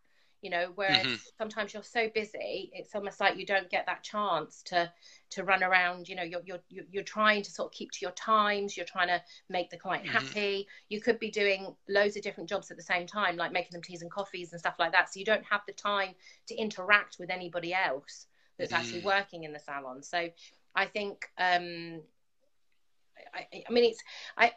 [0.47, 1.15] you know whereas mm-hmm.
[1.37, 4.89] sometimes you're so busy it's almost like you don't get that chance to
[5.29, 8.13] to run around you know you're you're you're trying to sort of keep to your
[8.13, 10.17] times you're trying to make the client mm-hmm.
[10.17, 13.73] happy you could be doing loads of different jobs at the same time like making
[13.73, 16.15] them teas and coffees and stuff like that so you don't have the time
[16.47, 18.81] to interact with anybody else that's mm-hmm.
[18.81, 20.29] actually working in the salon so
[20.77, 22.01] i think um
[23.35, 24.03] I, I mean it's
[24.37, 24.53] I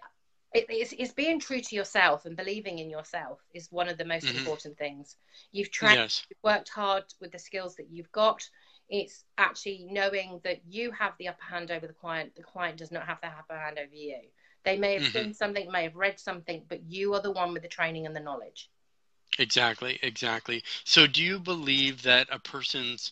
[0.54, 4.06] it, it's, it's, being true to yourself and believing in yourself is one of the
[4.06, 4.38] most mm-hmm.
[4.38, 5.16] important things.
[5.52, 6.26] You've trained, yes.
[6.30, 8.48] you've worked hard with the skills that you've got.
[8.90, 12.36] It's actually knowing that you have the upper hand over the client.
[12.36, 14.18] The client does not have the upper hand over you.
[14.64, 15.12] They may have mm-hmm.
[15.12, 18.16] seen something, may have read something, but you are the one with the training and
[18.16, 18.70] the knowledge.
[19.38, 20.64] Exactly, exactly.
[20.84, 23.12] So, do you believe that a person's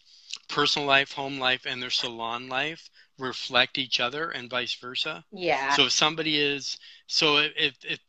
[0.49, 2.89] personal life, home life, and their salon life
[3.19, 5.23] reflect each other and vice versa?
[5.31, 5.73] Yeah.
[5.75, 7.99] So if somebody is so if if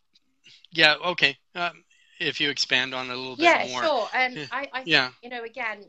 [0.72, 1.84] yeah okay um,
[2.20, 3.82] if you expand on it a little bit yeah, more.
[3.82, 4.02] sure.
[4.14, 5.10] Um, I, I yeah.
[5.22, 5.84] you know again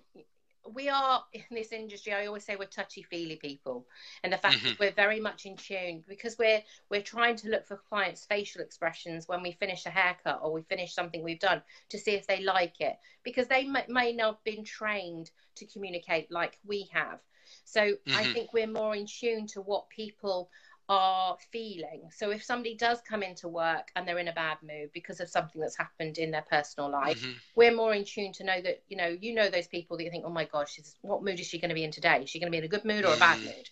[0.73, 3.85] we are in this industry i always say we're touchy feely people
[4.23, 4.67] and the fact mm-hmm.
[4.67, 8.61] that we're very much in tune because we're we're trying to look for clients facial
[8.61, 12.27] expressions when we finish a haircut or we finish something we've done to see if
[12.27, 16.89] they like it because they may, may not have been trained to communicate like we
[16.91, 17.19] have
[17.65, 18.17] so mm-hmm.
[18.17, 20.49] i think we're more in tune to what people
[20.89, 22.09] are feeling.
[22.11, 25.29] So if somebody does come into work and they're in a bad mood because of
[25.29, 27.33] something that's happened in their personal life, mm-hmm.
[27.55, 30.09] we're more in tune to know that, you know, you know those people that you
[30.09, 32.23] think, oh my gosh, what mood is she going to be in today?
[32.23, 33.45] Is she going to be in a good mood or a bad mm-hmm.
[33.45, 33.69] mood?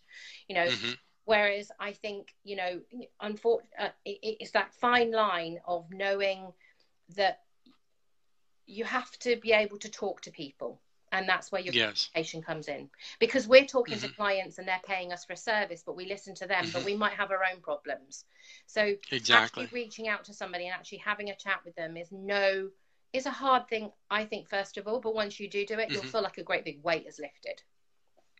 [0.47, 0.91] You know, mm-hmm.
[1.25, 2.81] whereas I think, you know,
[3.19, 6.51] unfortunately, uh, it, it's that fine line of knowing
[7.15, 7.39] that
[8.67, 12.09] you have to be able to talk to people and that's where your yes.
[12.11, 12.89] communication comes in
[13.19, 14.07] because we're talking mm-hmm.
[14.07, 16.71] to clients and they're paying us for a service but we listen to them mm-hmm.
[16.71, 18.25] but we might have our own problems
[18.65, 22.09] so exactly actually reaching out to somebody and actually having a chat with them is
[22.11, 22.69] no
[23.13, 25.83] is a hard thing i think first of all but once you do do it
[25.83, 25.93] mm-hmm.
[25.93, 27.61] you'll feel like a great big weight is lifted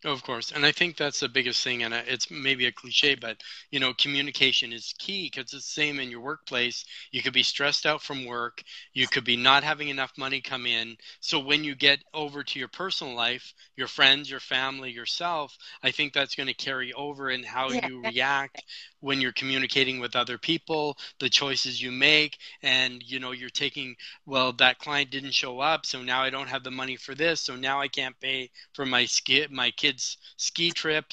[0.06, 0.52] of course.
[0.52, 1.84] And I think that's the biggest thing.
[1.84, 3.38] And uh, it's maybe a cliche, but,
[3.72, 6.86] you know, communication is key because it's the same in your workplace.
[7.12, 8.64] You could be stressed out from work.
[8.93, 10.98] You could be not having enough money come in.
[11.20, 15.91] So when you get over to your personal life, your friends, your family, yourself, I
[15.91, 17.88] think that's going to carry over in how yeah.
[17.88, 18.64] you react
[19.00, 22.38] when you're communicating with other people, the choices you make.
[22.64, 23.95] And, you know, you're taking,
[24.26, 25.86] well, that client didn't show up.
[25.86, 27.41] So now I don't have the money for this.
[27.41, 31.06] So now I can't pay for my ski, my kids ski trip.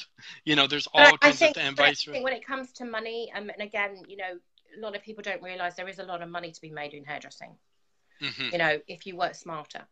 [0.43, 2.21] You know, there's all kinds of and vice versa.
[2.21, 4.39] When it comes to money, um, and again, you know,
[4.77, 6.93] a lot of people don't realize there is a lot of money to be made
[6.93, 7.55] in hairdressing.
[8.21, 8.49] Mm-hmm.
[8.51, 9.85] You know, if you work smarter.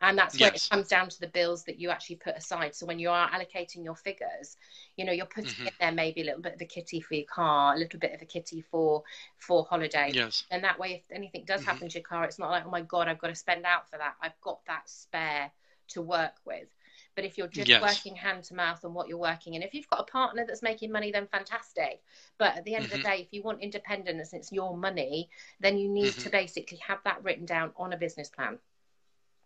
[0.00, 0.66] And that's yes.
[0.66, 2.74] it comes down to the bills that you actually put aside.
[2.74, 4.56] So when you are allocating your figures,
[4.96, 5.66] you know, you're putting mm-hmm.
[5.68, 8.12] in there maybe a little bit of a kitty for your car, a little bit
[8.12, 9.02] of a kitty for
[9.38, 10.10] for holiday.
[10.12, 10.44] Yes.
[10.50, 11.70] And that way, if anything does mm-hmm.
[11.70, 13.88] happen to your car, it's not like, oh my god, I've got to spend out
[13.90, 14.14] for that.
[14.20, 15.50] I've got that spare
[15.88, 16.68] to work with.
[17.16, 17.80] But if you're just yes.
[17.80, 20.62] working hand to mouth on what you're working, and if you've got a partner that's
[20.62, 22.02] making money, then fantastic.
[22.36, 22.94] But at the end mm-hmm.
[22.94, 23.16] of the mm-hmm.
[23.16, 26.22] day, if you want independence and it's your money, then you need mm-hmm.
[26.22, 28.58] to basically have that written down on a business plan.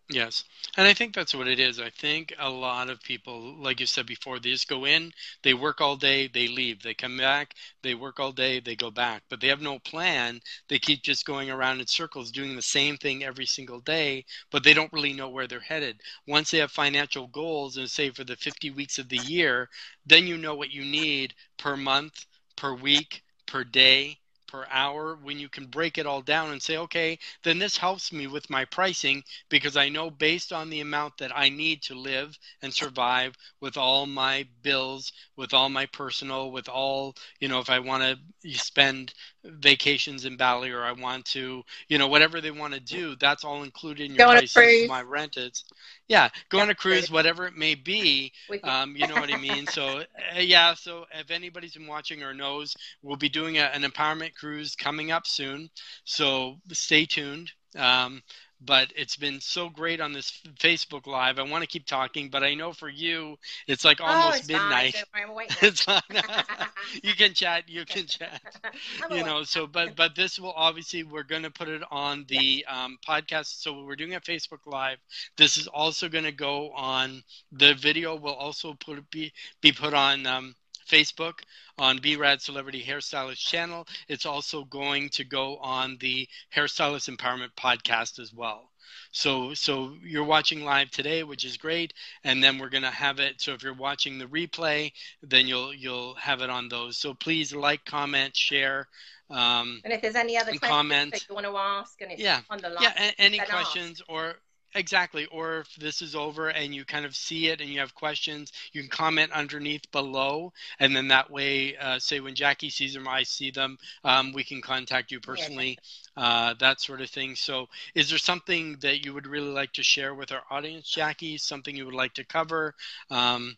[0.09, 0.43] Yes.
[0.77, 1.79] And I think that's what it is.
[1.79, 5.53] I think a lot of people, like you said before, they just go in, they
[5.53, 6.83] work all day, they leave.
[6.83, 9.23] They come back, they work all day, they go back.
[9.29, 10.41] But they have no plan.
[10.67, 14.63] They keep just going around in circles, doing the same thing every single day, but
[14.63, 16.01] they don't really know where they're headed.
[16.27, 19.69] Once they have financial goals, and say for the 50 weeks of the year,
[20.05, 22.25] then you know what you need per month,
[22.55, 24.19] per week, per day
[24.51, 28.11] per hour when you can break it all down and say, okay, then this helps
[28.11, 31.95] me with my pricing because I know based on the amount that I need to
[31.95, 37.59] live and survive with all my bills, with all my personal, with all, you know,
[37.59, 38.03] if I want
[38.43, 42.79] to spend vacations in Bali or I want to, you know, whatever they want to
[42.81, 44.81] do, that's all included in your prices.
[44.83, 45.63] My rent is,
[46.07, 48.31] yeah, go on a cruise, whatever it may be.
[48.63, 49.67] Um, you know what I mean?
[49.67, 53.83] So, uh, yeah, so if anybody's been watching or knows, we'll be doing a, an
[53.83, 55.69] empowerment cruise coming up soon.
[56.03, 57.51] So stay tuned.
[57.77, 58.21] Um,
[58.63, 61.39] but it's been so great on this Facebook Live.
[61.39, 63.37] I want to keep talking, but I know for you,
[63.67, 65.03] it's like oh, almost oh, midnight.
[65.61, 65.85] it's
[67.03, 67.67] you can chat.
[67.67, 68.41] You can chat.
[69.11, 69.43] you know.
[69.43, 73.61] So, but but this will obviously we're going to put it on the um, podcast.
[73.61, 74.99] So we're doing a Facebook Live.
[75.37, 78.15] This is also going to go on the video.
[78.15, 80.27] Will also put be be put on.
[80.27, 80.55] Um,
[80.87, 81.39] Facebook
[81.77, 83.87] on BRAD Celebrity Hairstylist channel.
[84.07, 88.71] It's also going to go on the Hairstylist Empowerment podcast as well.
[89.11, 93.41] So so you're watching live today, which is great, and then we're gonna have it.
[93.41, 96.97] So if you're watching the replay, then you'll you'll have it on those.
[96.97, 98.87] So please like, comment, share.
[99.29, 102.21] Um, and if there's any other questions comment, that you want to ask, and it's
[102.21, 104.09] yeah, on the line, yeah, any questions ask.
[104.09, 104.35] or
[104.73, 105.25] Exactly.
[105.25, 108.51] Or if this is over and you kind of see it and you have questions,
[108.71, 110.53] you can comment underneath below.
[110.79, 114.43] And then that way, uh, say when Jackie sees them, I see them, um, we
[114.43, 115.77] can contact you personally,
[116.15, 117.35] uh, that sort of thing.
[117.35, 121.37] So, is there something that you would really like to share with our audience, Jackie?
[121.37, 122.73] Something you would like to cover?
[123.09, 123.57] Um,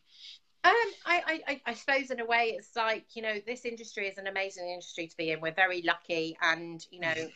[0.65, 0.73] um,
[1.05, 4.27] I, I, I suppose in a way it's like you know this industry is an
[4.27, 5.41] amazing industry to be in.
[5.41, 7.27] We're very lucky, and you know mm-hmm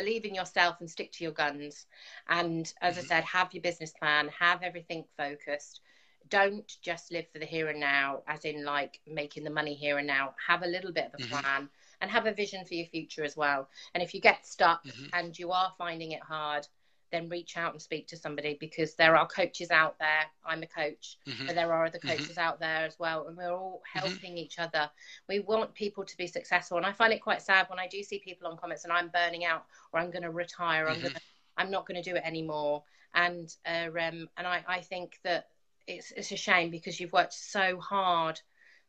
[0.00, 1.86] believe in yourself and stick to your guns.
[2.28, 3.08] And as I mm-hmm.
[3.08, 5.80] said, have your business plan, have everything focused.
[6.28, 9.98] Don't just live for the here and now, as in like making the money here
[9.98, 10.34] and now.
[10.46, 11.32] Have a little bit of a mm-hmm.
[11.32, 11.68] plan
[12.00, 13.68] and have a vision for your future as well.
[13.94, 15.06] And if you get stuck mm-hmm.
[15.12, 16.66] and you are finding it hard,
[17.10, 20.24] then reach out and speak to somebody because there are coaches out there.
[20.44, 21.46] I'm a coach, mm-hmm.
[21.46, 22.08] but there are other mm-hmm.
[22.08, 22.40] coaches mm-hmm.
[22.40, 23.98] out there as well, and we're all mm-hmm.
[23.98, 24.38] helping mm-hmm.
[24.38, 24.90] each other.
[25.28, 28.02] We want people to be successful, and I find it quite sad when I do
[28.02, 31.14] see people on comments and I'm burning out or I'm going to retire, I'm going
[31.14, 31.20] to
[31.56, 32.84] I'm not going to do it anymore.
[33.14, 35.48] And uh, um, and I, I think that
[35.86, 38.40] it's it's a shame because you've worked so hard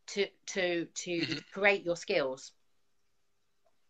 [0.08, 1.38] to to to mm-hmm.
[1.54, 2.52] create your skills.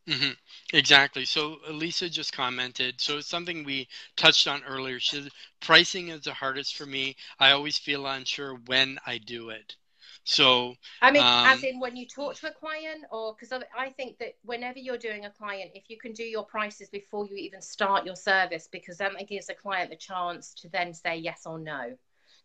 [0.07, 0.31] Mm-hmm.
[0.73, 1.25] Exactly.
[1.25, 2.99] So Elisa just commented.
[2.99, 4.99] So it's something we touched on earlier.
[4.99, 7.15] She said, pricing is the hardest for me.
[7.39, 9.75] I always feel unsure when I do it.
[10.23, 13.89] So I mean, um, as in when you talk to a client, or because I
[13.89, 17.35] think that whenever you're doing a client, if you can do your prices before you
[17.37, 21.17] even start your service, because then that gives a client the chance to then say
[21.17, 21.97] yes or no.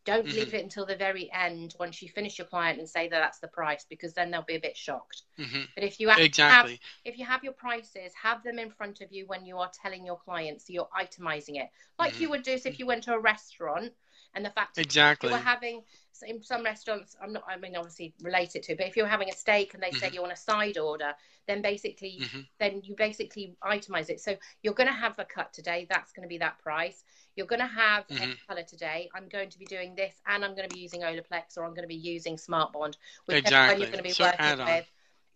[0.07, 0.37] Don't mm-hmm.
[0.37, 3.41] leave it until the very end once you finish your client and say that that's
[3.41, 5.23] the price because then they'll be a bit shocked.
[5.39, 5.63] Mm-hmm.
[5.75, 6.73] But if you exactly.
[6.73, 9.71] have if you have your prices, have them in front of you when you are
[9.83, 12.23] telling your clients, so you're itemizing it like mm-hmm.
[12.23, 13.93] you would do if you went to a restaurant
[14.35, 15.83] and the fact exactly you were having
[16.27, 19.29] in some restaurants i'm not i mean obviously relate it to but if you're having
[19.29, 19.99] a steak and they mm-hmm.
[19.99, 21.13] say you want a side order
[21.47, 22.41] then basically mm-hmm.
[22.59, 26.23] then you basically itemize it so you're going to have a cut today that's going
[26.23, 27.05] to be that price
[27.37, 28.33] you're going to have mm-hmm.
[28.49, 31.57] color today i'm going to be doing this and i'm going to be using olaplex
[31.57, 33.81] or i'm going to be using smart bond which exactly.
[33.81, 34.87] you're going to be so working with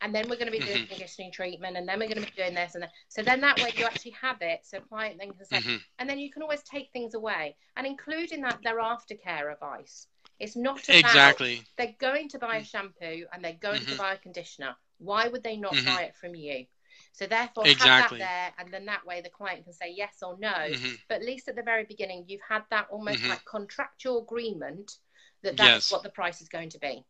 [0.03, 0.93] and then we're going to be doing mm-hmm.
[0.93, 3.59] conditioning treatment, and then we're going to be doing this, and then, so then that
[3.59, 4.61] way you actually have it.
[4.63, 5.77] So client then can say, mm-hmm.
[5.99, 10.07] and then you can always take things away, and include in that their aftercare advice.
[10.39, 13.93] It's not about, exactly they're going to buy a shampoo and they're going mm-hmm.
[13.93, 14.75] to buy a conditioner.
[14.99, 15.95] Why would they not mm-hmm.
[15.95, 16.65] buy it from you?
[17.13, 18.21] So therefore, exactly.
[18.21, 20.49] have that there, and then that way the client can say yes or no.
[20.49, 20.95] Mm-hmm.
[21.09, 23.31] But at least at the very beginning, you've had that almost mm-hmm.
[23.31, 24.97] like contractual agreement
[25.43, 25.93] that that's yes.
[25.93, 27.05] what the price is going to be.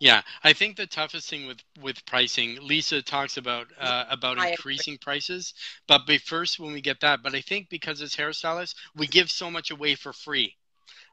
[0.00, 4.98] Yeah, I think the toughest thing with with pricing, Lisa talks about uh, about increasing
[4.98, 5.54] prices,
[5.86, 7.22] but be first when we get that.
[7.22, 10.56] But I think because as hairstylists, we give so much away for free,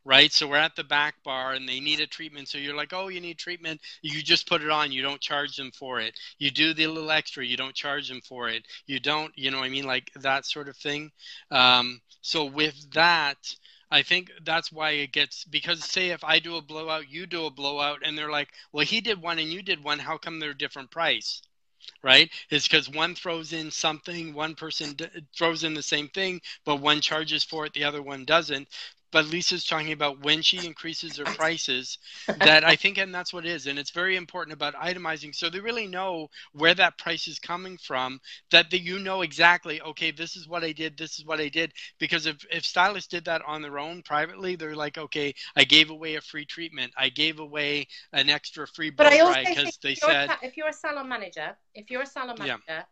[0.04, 0.32] right?
[0.32, 3.08] So we're at the back bar and they need a treatment, so you're like, oh,
[3.10, 6.18] you need treatment, you just put it on, you don't charge them for it.
[6.40, 8.64] You do the little extra, you don't charge them for it.
[8.88, 11.12] You don't, you know, I mean, like that sort of thing.
[11.52, 13.38] Um, so with that
[13.90, 17.46] I think that's why it gets because say if I do a blowout, you do
[17.46, 20.00] a blowout, and they're like, well, he did one and you did one.
[20.00, 21.42] How come they're different price?
[22.04, 22.32] Right?
[22.50, 26.78] It's because one throws in something, one person d- throws in the same thing, but
[26.78, 28.68] one charges for it, the other one doesn't
[29.12, 31.98] but Lisa's talking about when she increases her prices
[32.28, 35.50] that I think and that's what it is and it's very important about itemizing so
[35.50, 38.20] they really know where that price is coming from
[38.52, 41.50] that the, you know exactly okay this is what I did this is what I
[41.50, 45.64] did because if if stylists did that on their own privately they're like okay I
[45.64, 49.96] gave away a free treatment I gave away an extra free blow dry because they
[49.96, 52.84] said a, if you're a salon manager if you're a salon manager yeah.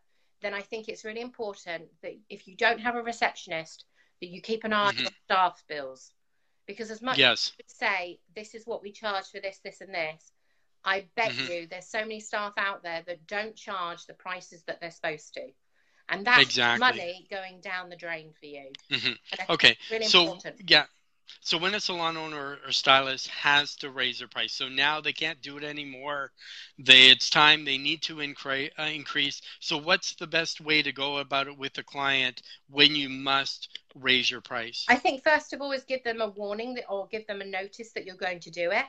[0.41, 3.85] then I think it's really important that if you don't have a receptionist
[4.21, 5.05] that you keep an eye mm-hmm.
[5.05, 6.11] on staff bills.
[6.65, 7.53] Because as much yes.
[7.59, 10.31] as you say, this is what we charge for this, this, and this,
[10.83, 11.51] I bet mm-hmm.
[11.51, 15.33] you there's so many staff out there that don't charge the prices that they're supposed
[15.35, 15.47] to.
[16.07, 16.79] And that's exactly.
[16.79, 18.71] money going down the drain for you.
[18.91, 19.51] Mm-hmm.
[19.53, 19.77] Okay.
[19.91, 20.61] Really so, important.
[20.67, 20.85] yeah.
[21.41, 25.13] So when a salon owner or stylist has to raise their price, so now they
[25.13, 26.31] can't do it anymore.
[26.77, 28.71] They it's time they need to increase.
[28.77, 29.41] Uh, increase.
[29.59, 33.79] So what's the best way to go about it with the client when you must
[33.95, 34.85] raise your price?
[34.89, 37.45] I think first of all is give them a warning that, or give them a
[37.45, 38.85] notice that you're going to do it,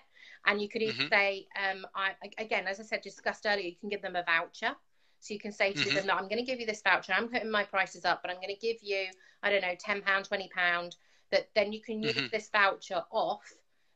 [0.47, 1.09] and you could even mm-hmm.
[1.09, 4.75] say, um, I, again, as I said, discussed earlier, you can give them a voucher.
[5.23, 6.07] So you can say to mm-hmm.
[6.07, 7.13] them, I'm going to give you this voucher.
[7.13, 9.07] I'm putting my prices up, but I'm going to give you,
[9.43, 10.97] I don't know, ten pound, twenty pound
[11.31, 12.27] that then you can use mm-hmm.
[12.33, 13.43] this voucher off.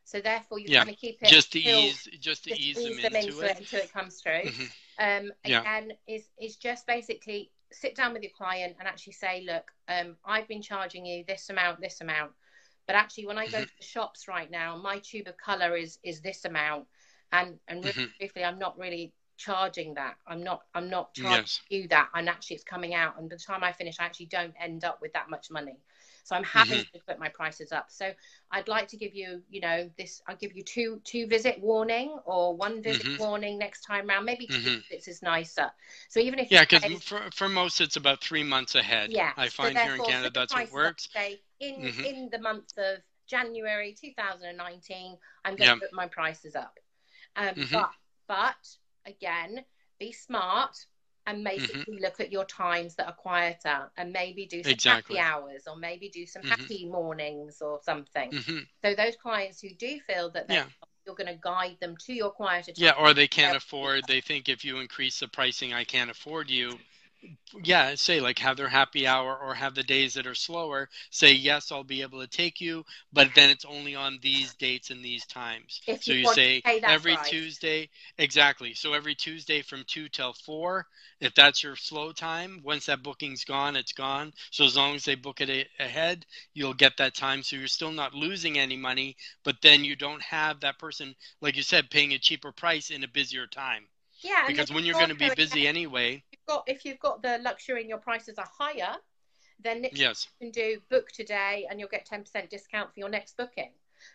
[0.05, 0.80] So therefore, you yeah.
[0.80, 3.41] kind of keep it just to ease, just to just ease, ease them, into, into
[3.41, 3.51] it.
[3.51, 3.59] it.
[3.61, 4.43] until it comes through.
[4.51, 4.64] Mm-hmm.
[4.97, 6.14] Um, again, yeah.
[6.14, 10.47] is is just basically sit down with your client and actually say, look, um, I've
[10.47, 12.32] been charging you this amount, this amount,
[12.87, 13.64] but actually, when I go mm-hmm.
[13.64, 16.87] to the shops right now, my tube of color is is this amount,
[17.32, 18.18] and and really mm-hmm.
[18.18, 20.16] briefly, I'm not really charging that.
[20.26, 21.61] I'm not I'm not charging yes.
[21.70, 24.26] you that, and actually, it's coming out, and by the time I finish, I actually
[24.26, 25.78] don't end up with that much money.
[26.25, 26.97] So I'm having mm-hmm.
[26.97, 27.87] to put my prices up.
[27.91, 28.11] So
[28.51, 30.22] I'd like to give you, you know, this.
[30.27, 33.22] I'll give you two two visit warning or one visit mm-hmm.
[33.22, 34.25] warning next time round.
[34.25, 34.81] Maybe 2 mm-hmm.
[34.89, 35.70] visits is nicer.
[36.09, 39.11] So even if yeah, because for for most it's about three months ahead.
[39.12, 41.09] Yeah, I find so here in Canada that's what works.
[41.12, 42.05] Say in mm-hmm.
[42.05, 46.79] in the month of January 2019, I'm going to put my prices up.
[47.37, 47.75] Um, mm-hmm.
[47.75, 47.91] But
[48.27, 49.64] but again,
[49.99, 50.87] be smart
[51.27, 52.03] and basically mm-hmm.
[52.03, 55.16] look at your times that are quieter and maybe do some exactly.
[55.16, 56.61] happy hours or maybe do some mm-hmm.
[56.61, 58.31] happy mornings or something.
[58.31, 58.59] Mm-hmm.
[58.85, 60.64] So those clients who do feel that yeah.
[61.07, 64.49] you're going to guide them to your quieter Yeah, or they can't afford, they think
[64.49, 66.79] if you increase the pricing, I can't afford you.
[67.62, 70.89] Yeah, say like have their happy hour or have the days that are slower.
[71.11, 74.91] Say yes, I'll be able to take you, but then it's only on these dates
[74.91, 75.83] and these times.
[76.01, 77.29] So you say every price.
[77.29, 78.75] Tuesday, exactly.
[78.75, 80.87] So every Tuesday from two till four.
[81.20, 84.33] If that's your slow time, once that booking's gone, it's gone.
[84.51, 87.43] So as long as they book it ahead, you'll get that time.
[87.43, 91.57] So you're still not losing any money, but then you don't have that person, like
[91.57, 93.89] you said, paying a cheaper price in a busier time.
[94.22, 97.81] Yeah, Because when you're going to be busy anyway, got if you've got the luxury
[97.81, 98.97] and your prices are higher,
[99.61, 103.09] then yes, you can do book today and you'll get ten percent discount for your
[103.09, 103.71] next booking.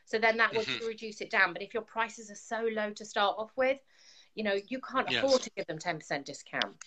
[0.06, 0.80] So then that would Mhm.
[0.80, 1.54] reduce it down.
[1.54, 3.80] But if your prices are so low to start off with,
[4.36, 5.24] you know you can't Yes.
[5.24, 6.78] afford to give them ten percent discount.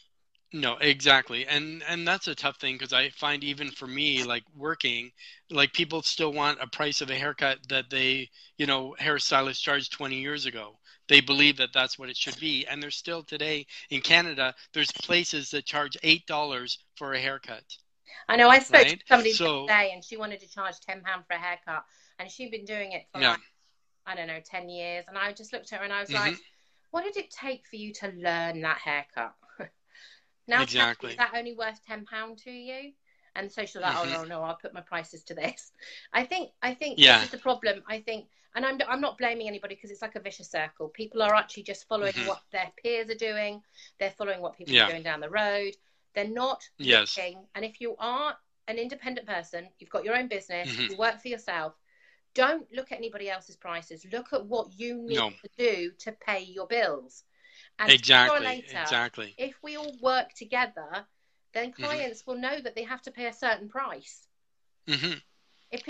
[0.53, 1.47] No, exactly.
[1.47, 5.13] And and that's a tough thing because I find even for me like working,
[5.51, 9.93] like people still want a price of a haircut that they, you know, hairstylists charged
[9.93, 10.79] 20 years ago.
[11.13, 12.67] They believe that that's what it should be.
[12.67, 17.65] And there's still today in Canada, there's places that charge $8 for a haircut.
[18.31, 18.99] I know I spoke Right.
[18.99, 21.85] to somebody So- today and she wanted to charge ten pound for a haircut,
[22.19, 23.33] and she'd been doing it for Yeah.
[23.33, 23.41] like
[24.07, 26.15] I don't know ten years, and I just looked at her and I was Mhm.
[26.15, 26.39] like,
[26.93, 29.35] what did it take for you to learn that haircut?
[30.47, 31.11] now Exactly.
[31.11, 32.95] is that only worth ten pound to you?
[33.35, 34.13] And so she's like, oh Mhm.
[34.13, 35.73] no, no, I'll put my prices to this.
[36.13, 37.17] I think, I think Yeah.
[37.19, 37.85] this is the problem.
[37.87, 40.89] I think, and I'm, I'm not blaming anybody because it's like a vicious circle.
[40.89, 42.27] People are actually just following Mhm.
[42.27, 43.63] what their peers are doing.
[43.99, 44.85] They're following what people Yeah.
[44.85, 45.75] are doing down the road.
[46.15, 47.17] They're not Yes.
[47.17, 47.47] looking.
[47.55, 48.37] And if you are
[48.69, 50.91] an independent person, you've got your own business, Mhm.
[50.91, 51.75] you work for yourself.
[52.35, 54.07] Don't look at anybody else's prices.
[54.13, 55.31] Look at what you need No.
[55.43, 57.25] to do to pay your bills.
[57.79, 58.45] And Exactly.
[58.45, 59.35] later, Exactly.
[59.37, 61.07] if we all work together,
[61.53, 61.83] then Mm-hmm.
[61.87, 64.29] clients will know that they have to pay a certain price.
[64.89, 65.32] hmm people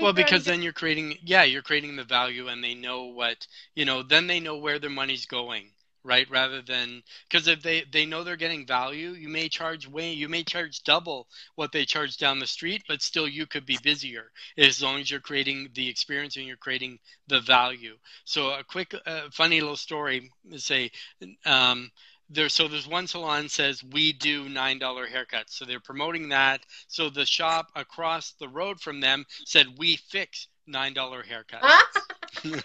[0.01, 3.85] Well, because then you're creating, yeah, you're creating the value and they know what, you
[3.85, 5.71] know, then they know where their money's going,
[6.05, 6.29] right?
[6.31, 10.29] Rather than, because if they, they know they're getting value, you may charge way, you
[10.29, 14.31] may charge double what they charge down the street, but still you could be busier
[14.57, 17.97] as long as you're creating the experience and you're creating the value.
[18.25, 20.91] So a quick, uh, funny little story, say,
[21.45, 21.91] um,
[22.33, 26.65] there, so there's one salon says we do nine dollar haircuts so they're promoting that
[26.89, 31.87] so the shop across the road from them said we fix nine dollar haircuts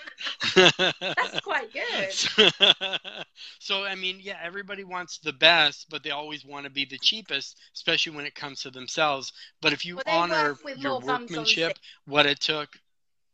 [1.16, 2.18] That's quite good.
[3.60, 6.98] so i mean yeah everybody wants the best but they always want to be the
[7.00, 11.38] cheapest especially when it comes to themselves but if you Well, honor your more bums
[11.38, 12.70] on workmanship what it took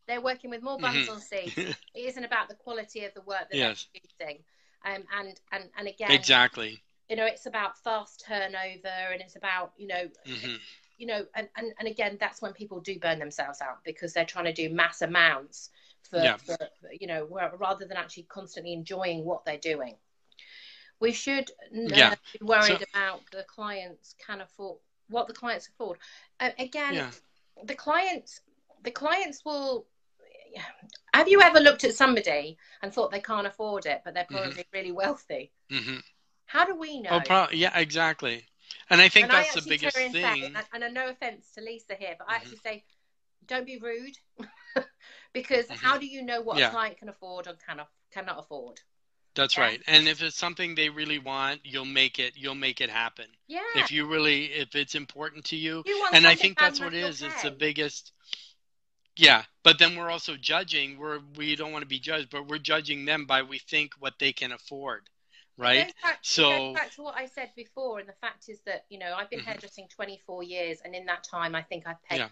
[0.07, 1.09] They're working with more bums Mhm.
[1.09, 1.65] on seats.
[1.93, 3.87] It isn't about the quality of the work that Yes.
[3.93, 4.43] they're producing.
[4.85, 9.73] Um, and, and, and again, exactly you know, it's about fast turnover and it's about,
[9.77, 10.55] you know, hmm
[10.99, 14.25] you know, and, and, and again, that's when people do burn themselves out because they're
[14.25, 15.71] trying to do mass amounts
[16.09, 16.37] for, Yeah.
[16.37, 16.55] for
[16.91, 19.95] you know, where- rather than actually constantly enjoying what they're doing.
[20.99, 22.15] We should uh, Yeah.
[22.31, 24.79] be worried So- about the clients can afford
[25.09, 25.97] what the clients afford.
[26.39, 27.11] Uh, again, yeah
[27.63, 28.41] the clients,
[28.83, 29.87] the clients will.
[31.13, 34.31] Have you ever looked at somebody and thought they can't afford it, but they're Mhm.
[34.31, 35.51] probably really wealthy?
[35.69, 35.97] hmm
[36.45, 37.11] How do we know?
[37.11, 38.45] oh pro- yeah exactly
[38.89, 41.61] and i think and I that's the biggest thing and, and I no offense to
[41.61, 42.35] Lisa here, but I Mhm.
[42.37, 42.83] actually say,
[43.47, 44.17] don't be rude,
[45.33, 45.77] because Mhm.
[45.77, 46.67] how do you know what Yeah.
[46.67, 48.81] a client can afford or cannot cannot afford?
[49.35, 49.63] That's Yeah.
[49.63, 49.81] right.
[49.87, 53.25] And if it's something they really want, you'll make it you'll make it happen.
[53.47, 55.83] Yeah, If you really if it's important to you.
[55.85, 57.19] you And I think that's what it is.
[57.21, 57.31] you'll.
[57.31, 58.11] It's the biggest
[59.15, 60.97] Yeah, but then we're also judging.
[60.97, 64.13] We're we don't want to be judged, but we're judging them by we think what
[64.19, 65.09] they can afford.
[65.55, 65.93] Right?
[66.01, 69.13] back- So- back to what I said before, and the fact is that you know
[69.13, 69.45] I've been Mhm.
[69.45, 72.29] hairdressing 24 years, and in that time I think I've paid Yeah.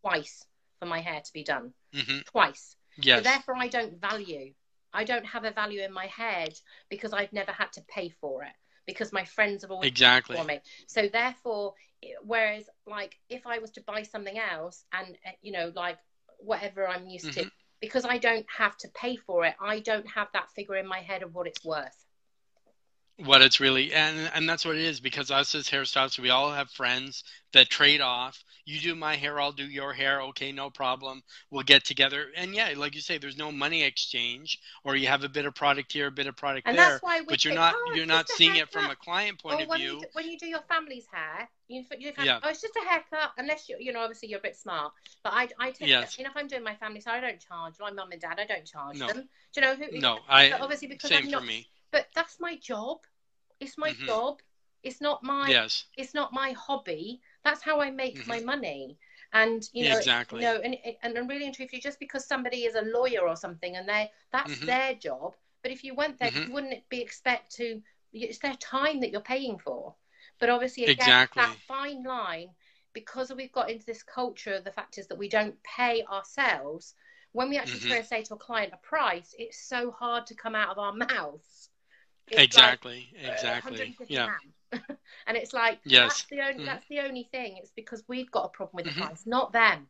[0.00, 0.44] twice
[0.80, 2.76] for my hair to be done, hmm twice.
[2.96, 3.24] So Yes.
[3.24, 4.54] therefore, I don't value.
[4.92, 6.58] I don't have a value in my head
[6.88, 8.54] because I've never had to pay for it
[8.86, 10.36] because my friends have always Exactly.
[10.36, 10.60] for me.
[10.88, 11.74] So therefore,
[12.22, 15.98] whereas like if I was to buy something else and uh, you know like
[16.38, 17.50] whatever I'm used to, Mhm.
[17.80, 21.00] because I don't have to pay for it, I don't have that figure in my
[21.00, 22.03] head of what it's worth.
[23.18, 26.50] What it's really and and that's what it is because us as hairstylists we all
[26.50, 30.68] have friends that trade off you do my hair i'll do your hair okay no
[30.68, 35.06] problem we'll get together and yeah like you say there's no money exchange or you
[35.06, 37.26] have a bit of product here a bit of product And there that's why we
[37.28, 39.80] but you're not "Oh, you're not seeing it from a client point Or of when
[39.80, 42.40] you view do, when you do your family's hair, you you have, Yeah.
[42.42, 44.92] oh it's just a haircut unless you you know obviously you're a bit smart.
[45.22, 46.18] But I I take Yes.
[46.18, 48.40] you know if I'm doing my family so I don't charge my mum and dad
[48.40, 49.06] I don't charge No.
[49.06, 49.28] them.
[49.54, 49.98] Do you know who?
[50.00, 53.06] no i obviously because same I'm for me But that's my job.
[53.60, 54.06] It's my Mhm.
[54.06, 54.42] job.
[54.82, 55.60] It's not my.
[55.60, 57.22] yes It's not my hobby.
[57.44, 58.98] That's how I make my money.
[59.32, 60.30] And you know, Exactly.
[60.30, 63.36] you know, and and, and really and truthfully, just because somebody is a lawyer or
[63.36, 64.66] something, and they that's Mhm.
[64.66, 65.36] their job.
[65.62, 67.82] But if you went there, you wouldn't be expect to.
[68.12, 69.94] It's their time that you're paying for.
[70.38, 71.42] But obviously, again, exactly.
[71.42, 72.54] that fine line,
[72.92, 76.94] because we've got into this culture of the fact is that we don't pay ourselves,
[77.32, 77.88] when we actually mm-hmm.
[77.88, 80.78] try to say to a client a price, it's so hard to come out of
[80.78, 81.63] our mouths.
[82.28, 83.96] It's exactly, like, uh, exactly.
[84.08, 84.28] yeah.
[85.26, 86.08] and it's like yes.
[86.08, 86.64] that's the only mm-hmm.
[86.64, 87.56] that's the only thing.
[87.58, 89.02] It's because we've got a problem with the mm-hmm.
[89.02, 89.88] price, not them.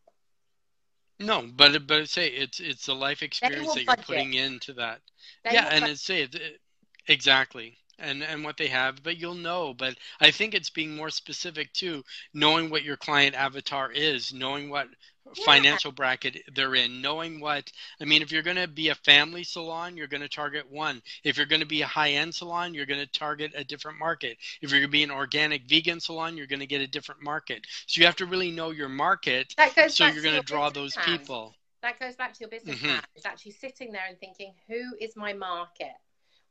[1.20, 5.00] No, but but say it's it's a life experience that you're putting into that.
[5.44, 6.60] They yeah, and it's say it,
[7.08, 11.10] exactly and and what they have but you'll know but i think it's being more
[11.10, 14.88] specific too knowing what your client avatar is knowing what
[15.34, 15.44] yeah.
[15.44, 17.70] financial bracket they're in knowing what
[18.00, 21.02] i mean if you're going to be a family salon you're going to target one
[21.24, 23.98] if you're going to be a high end salon you're going to target a different
[23.98, 26.86] market if you're going to be an organic vegan salon you're going to get a
[26.86, 29.54] different market so you have to really know your market
[29.88, 31.18] so you're going to draw those plan.
[31.18, 32.86] people that goes back to your business mm-hmm.
[32.86, 35.92] plan it's actually sitting there and thinking who is my market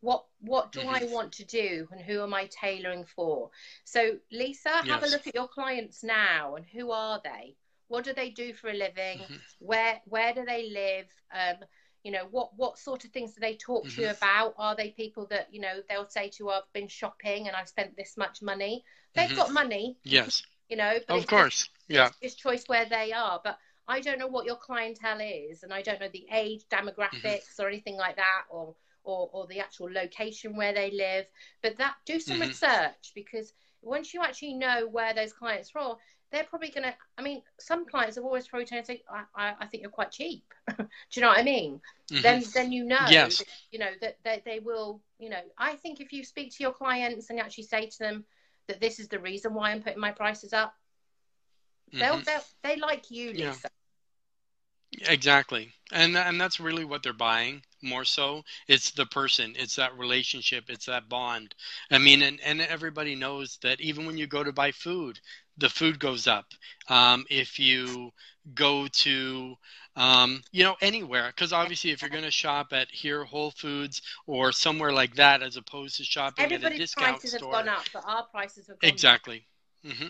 [0.03, 0.89] what what do mm-hmm.
[0.89, 3.51] I want to do and who am I tailoring for?
[3.85, 4.87] So Lisa, yes.
[4.87, 7.55] have a look at your clients now and who are they?
[7.93, 9.19] What do they do for a living?
[9.19, 9.35] Mm-hmm.
[9.59, 11.05] Where where do they live?
[11.31, 11.63] Um,
[12.03, 13.95] you know what what sort of things do they talk mm-hmm.
[13.95, 14.17] to you mm-hmm.
[14.17, 14.55] about?
[14.57, 17.67] Are they people that you know they'll say to you, "I've been shopping and I've
[17.67, 18.83] spent this much money."
[19.13, 19.35] They've mm-hmm.
[19.35, 19.99] got money.
[20.03, 20.41] Yes.
[20.69, 20.97] You know.
[21.07, 21.69] of course.
[21.87, 22.07] yeah.
[22.07, 25.71] It's, it's choice where they are, but I don't know what your clientele is, and
[25.71, 26.87] I don't know the age mm-hmm.
[26.87, 31.27] demographics or anything like that, or or, or the actual location where they live.
[31.61, 32.47] But that do some mm-hmm.
[32.47, 35.97] research because once you actually know where those clients are,
[36.33, 36.93] they're probably going to.
[37.17, 39.91] I mean, some clients have always probably turned and say, I, I, I, think you're
[39.91, 40.43] quite cheap."
[40.77, 41.79] Do you know what I mean?
[42.11, 42.21] Mm-hmm.
[42.23, 43.37] Then, then you know, yes.
[43.37, 44.99] that, you know that, that they will.
[45.19, 48.25] You know, I think if you speak to your clients and actually say to them
[48.67, 50.73] that this is the reason why I'm putting my prices up,
[51.93, 51.99] mm-hmm.
[51.99, 53.59] they'll, they'll they like you, Lisa.
[53.63, 53.69] Yeah.
[55.07, 55.73] Exactly.
[55.91, 58.43] And and that's really what they're buying more so.
[58.67, 61.55] It's the person, it's that relationship, it's that bond.
[61.91, 65.19] I mean and, and everybody knows that even when you go to buy food,
[65.57, 66.45] the food goes up.
[66.89, 68.11] Um, if you
[68.53, 69.55] go to
[69.95, 74.01] um, you know anywhere because obviously if you're going to shop at here whole foods
[74.27, 77.65] or somewhere like that as opposed to shopping Everybody's at a discount prices store have
[77.65, 79.45] gone up but our prices have gone exactly
[79.85, 80.07] mm-hmm.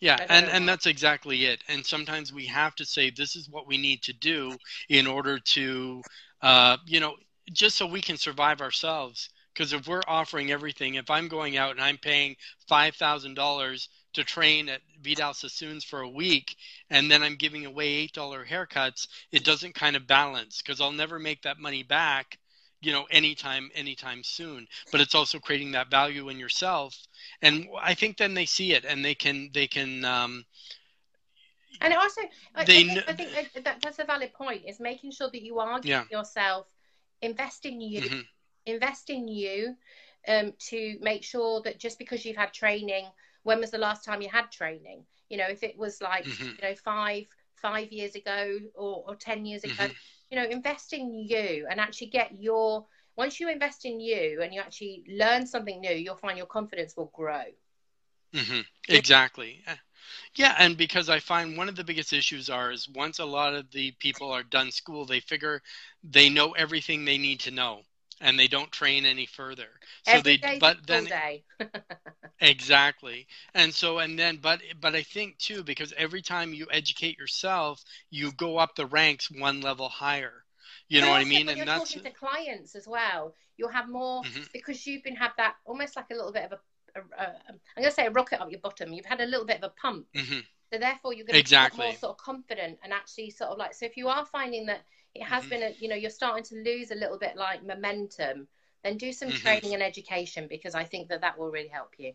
[0.00, 1.62] Yeah, and, and that's exactly it.
[1.68, 4.54] And sometimes we have to say this is what we need to do
[4.90, 6.02] in order to,
[6.42, 7.14] uh, you know,
[7.52, 9.30] just so we can survive ourselves.
[9.54, 12.36] Because if we're offering everything, if I'm going out and I'm paying
[12.68, 16.56] five thousand dollars to train at Vidal Sassoon's for a week,
[16.90, 20.92] and then I'm giving away eight dollar haircuts, it doesn't kind of balance because I'll
[20.92, 22.38] never make that money back
[22.84, 26.94] you know anytime anytime soon but it's also creating that value in yourself
[27.40, 30.44] and i think then they see it and they can they can um
[31.80, 32.20] and also
[32.54, 35.42] I, they, I think, I think that, that's a valid point is making sure that
[35.42, 36.04] you are yeah.
[36.10, 36.66] yourself
[37.22, 38.20] invest in you mm-hmm.
[38.66, 39.76] Invest in you
[40.28, 43.06] um, to make sure that just because you've had training
[43.42, 45.04] when was the last time you had training?
[45.28, 46.50] You know if it was like mm-hmm.
[46.62, 47.26] you know five
[47.64, 49.92] five years ago or, or 10 years ago mm-hmm.
[50.30, 52.84] you know invest in you and actually get your
[53.16, 56.94] once you invest in you and you actually learn something new you'll find your confidence
[56.96, 57.44] will grow.
[58.34, 58.60] Mm-hmm.
[58.88, 59.64] exactly.
[60.34, 63.54] Yeah and because i find one of the biggest issues are is once a lot
[63.54, 65.62] of the people are done school they figure
[66.02, 67.80] they know everything they need to know
[68.20, 69.68] and they don't train any further.
[70.06, 71.08] So Every they but then
[72.40, 73.26] exactly.
[73.54, 77.82] And so and then but but i think too because every time you educate yourself
[78.10, 80.44] you go up the ranks one level higher.
[80.88, 81.48] You know what i mean?
[81.48, 83.34] and you're that's talking to clients as well.
[83.56, 84.42] You'll have more mm-hmm.
[84.52, 87.82] because you've been had that almost like a little bit of a, a, a i'm
[87.82, 88.92] going to say a rocket up your bottom.
[88.92, 90.06] You've had a little bit of a pump.
[90.14, 90.40] Mm-hmm.
[90.72, 91.80] so therefore you're going to exactly.
[91.80, 94.66] be more sort of confident and actually sort of like so if you are finding
[94.66, 94.82] that
[95.14, 95.50] it has mm-hmm.
[95.50, 98.46] been a you know you're starting to lose a little bit like momentum
[98.82, 99.38] then do some mm-hmm.
[99.38, 102.12] training and education because i think that that will really help you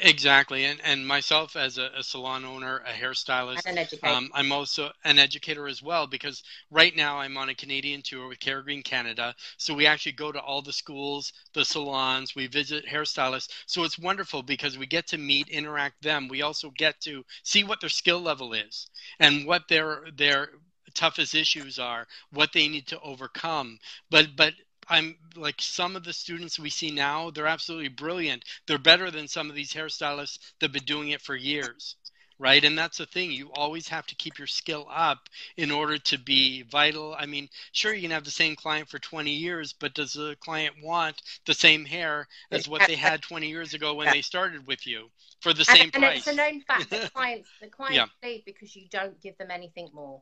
[0.00, 4.14] Exactly, and and myself as a, a salon owner, a hairstylist, and an educator.
[4.14, 8.28] Um, I'm also an educator as well because right now I'm on a Canadian tour
[8.28, 9.34] with Green Canada.
[9.58, 13.50] So we actually go to all the schools, the salons, we visit hairstylists.
[13.66, 16.28] So it's wonderful because we get to meet, interact them.
[16.28, 18.88] We also get to see what their skill level is
[19.20, 20.52] and what their their
[20.94, 23.78] toughest issues are, what they need to overcome.
[24.10, 24.54] But but
[24.88, 28.44] I'm like some of the students we see now, they're absolutely brilliant.
[28.66, 31.96] They're better than some of these hairstylists that've been doing it for years.
[32.38, 32.64] Right.
[32.64, 33.30] And that's the thing.
[33.30, 37.14] You always have to keep your skill up in order to be vital.
[37.16, 40.36] I mean, sure, you can have the same client for 20 years, but does the
[40.40, 44.66] client want the same hair as what they had 20 years ago when they started
[44.66, 45.08] with you
[45.40, 46.04] for the same and, price?
[46.04, 48.28] And it's a known fact that clients, the clients yeah.
[48.28, 50.20] leave because you don't give them anything more.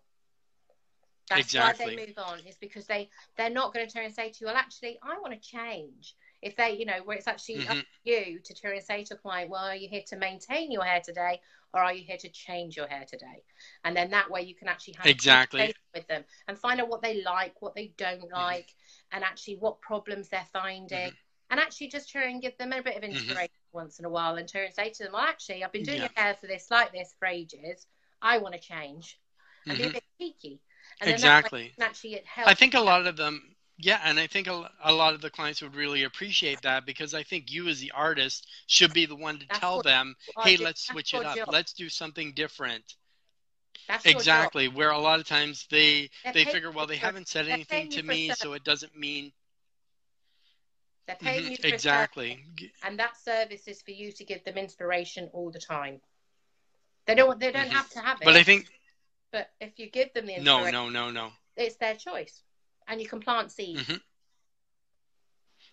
[1.31, 1.87] That's exactly.
[1.87, 3.09] why they move on, is because they,
[3.39, 6.15] they're not going to turn and say to you, well, actually, I want to change.
[6.43, 7.79] if they, you know, where it's actually mm-hmm.
[7.79, 10.17] up to you to turn and say to a client, well, are you here to
[10.17, 11.41] maintain your hair today
[11.73, 13.43] or are you here to change your hair today?
[13.85, 17.03] And then that way you can actually have exactly with them and find out what
[17.03, 18.35] they like, what they don't mm-hmm.
[18.35, 19.17] like, mm-hmm.
[19.17, 20.99] and actually what problems they're finding.
[20.99, 21.15] Mm-hmm.
[21.51, 23.13] And actually just try and give them a bit of mm-hmm.
[23.13, 25.83] inspiration once in a while and turn and say to them, well, actually, I've been
[25.83, 26.09] doing yeah.
[26.15, 27.87] your hair for this, like this, for ages.
[28.23, 29.19] I want to change.
[29.67, 30.61] And be a bit cheeky.
[31.01, 31.73] And exactly.
[31.81, 32.51] actually it helps.
[32.51, 33.51] I think a lot of them
[33.83, 37.15] yeah, and I think a, a, lot of the clients would really appreciate that because
[37.15, 40.59] I think you, as the artist, should be the one to that's tell them, "Hey,
[40.59, 41.37] let's switch it up.
[41.37, 41.49] Job.
[41.51, 42.85] Let's do something different."
[43.89, 44.69] That's exactly.
[44.69, 48.03] Where a lot of times they they're they figure, well, they haven't said anything to
[48.03, 49.33] me, so it doesn't mean.
[51.07, 52.45] They're paying mm-hmm, you exactly,
[52.85, 56.03] and that service is for you to give them inspiration all the time.
[57.07, 57.41] They don't.
[57.41, 57.75] They don't mm-hmm.
[57.75, 58.25] have to have it.
[58.27, 58.67] But I think.
[59.33, 62.43] But if you give them the no, no, no, no, it's their choice
[62.89, 63.83] and you can plant seeds.
[63.83, 63.97] Mm-hmm.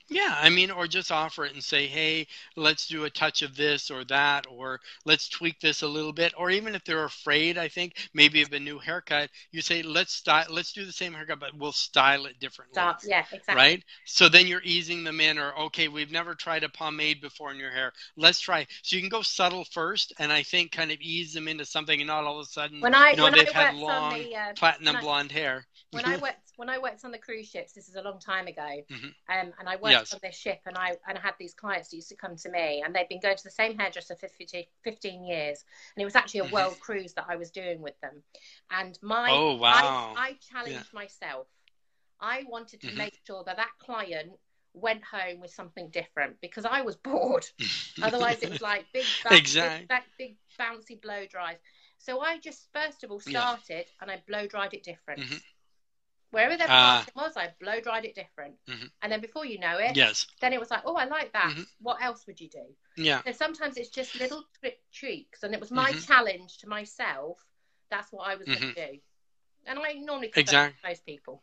[0.10, 3.56] Yeah, I mean, or just offer it and say, hey, let's do a touch of
[3.56, 6.34] this or that, or let's tweak this a little bit.
[6.38, 10.14] Or even if they're afraid, I think maybe of a new haircut, you say, let's
[10.14, 12.74] style, let's do the same haircut, but we'll style it differently.
[12.74, 13.02] Stop.
[13.06, 13.56] Yeah, exactly.
[13.56, 13.84] Right.
[14.06, 17.58] So then you're easing them in, or okay, we've never tried a pomade before in
[17.58, 17.92] your hair.
[18.16, 18.66] Let's try.
[18.84, 22.00] So you can go subtle first, and I think kind of ease them into something,
[22.00, 24.14] and not all of a sudden, when I, you know, when they've I had long
[24.14, 25.66] the, uh, platinum blonde hair.
[25.92, 28.48] When I worked when I worked on the cruise ships, this is a long time
[28.48, 28.62] ago,
[28.92, 29.06] mm-hmm.
[29.06, 30.14] um, and I worked yes.
[30.14, 32.50] on this ship, and I and I had these clients that used to come to
[32.50, 35.64] me, and they'd been going to the same hairdresser for 50, 15 years,
[35.96, 36.54] and it was actually a mm-hmm.
[36.54, 38.24] world cruise that I was doing with them,
[38.72, 41.00] and my oh wow, I, I challenged yeah.
[41.00, 41.48] myself.
[42.20, 42.98] I wanted to mm-hmm.
[42.98, 44.32] make sure that that client
[44.74, 47.46] went home with something different because I was bored.
[48.02, 49.88] Otherwise, it was like big, exactly.
[49.88, 51.58] big, big, bouncy blow dries.
[52.00, 54.02] So I just first of all started yeah.
[54.02, 55.22] and I blow dried it different.
[55.22, 55.38] Mm-hmm
[56.32, 58.56] wherever their uh, was, I blow dried it different.
[58.70, 58.86] Mm-hmm.
[59.02, 61.52] And then before you know it, yes, then it was like, oh, I like that.
[61.52, 61.64] Mm-hmm.
[61.82, 62.66] What else would you do?
[62.98, 63.22] Yeah.
[63.26, 64.44] So sometimes it's just little
[64.98, 66.00] tweaks, and it was my mm-hmm.
[66.00, 67.38] challenge to myself.
[67.90, 68.94] That's what I was going to mm-hmm.
[68.94, 69.00] do
[69.68, 71.42] and I normally exactly most people.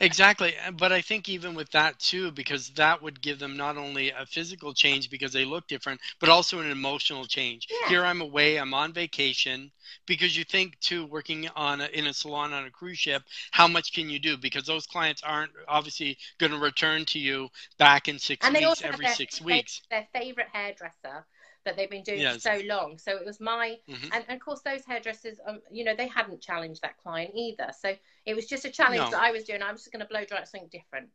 [0.00, 4.10] exactly, but I think even with that too, because that would give them not only
[4.10, 7.66] a physical change because they look different, but also an emotional change.
[7.70, 7.88] Yeah.
[7.88, 9.70] Here I'm away, I'm on vacation,
[10.06, 13.66] because you think too, working on a, in a salon on a cruise ship, how
[13.66, 14.36] much can you do?
[14.36, 17.48] Because those clients aren't obviously going to return to you
[17.78, 19.82] back in six and weeks every their, six weeks.
[19.90, 21.26] Their favorite hairdresser
[21.64, 22.34] that they've been doing yes.
[22.36, 22.98] for so long.
[22.98, 24.12] So it was my, mm-hmm.
[24.12, 27.70] and, and, of course, those hairdressers, um, you know, they hadn't challenged that client either.
[27.78, 29.10] So it was just a challenge no.
[29.10, 29.62] that I was doing.
[29.62, 31.08] I was just going to blow dry something different.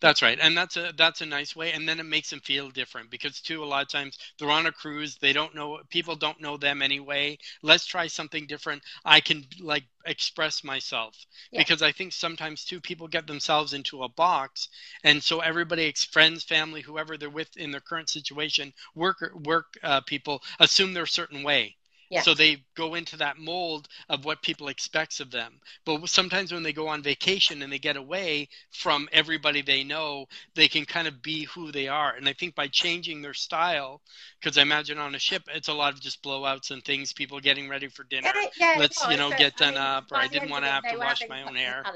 [0.00, 2.70] That's right, and that's a that's a nice way, and then it makes them feel
[2.70, 6.16] different because too a lot of times they're on a cruise, they don't know people
[6.16, 7.36] don't know them anyway.
[7.62, 8.82] Let's try something different.
[9.04, 11.60] I can like express myself yeah.
[11.60, 14.68] because I think sometimes too people get themselves into a box,
[15.04, 20.00] and so everybody, friends, family, whoever they're with in their current situation, work work uh,
[20.02, 21.76] people assume they're a certain way
[22.10, 22.22] yeah.
[22.22, 25.60] So they go into that mold of what people expects of them.
[25.84, 30.26] But sometimes when they go on vacation and they get away from everybody they know,
[30.54, 32.14] they can kind of be who they are.
[32.14, 34.00] And I think by changing their style,
[34.40, 37.40] because I imagine on a ship it's a lot of just blowouts and things, people
[37.40, 38.30] getting ready for dinner.
[38.58, 40.84] Yeah, Let's you know get done I mean, up, or I didn't want to have
[40.84, 41.82] to wash my own hair.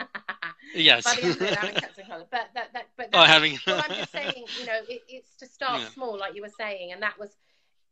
[0.74, 1.04] yes.
[1.16, 3.58] but that, that, but oh, having...
[3.66, 5.88] well, I'm just saying, you know, it, it's to start yeah.
[5.88, 7.30] small, like you were saying, and that was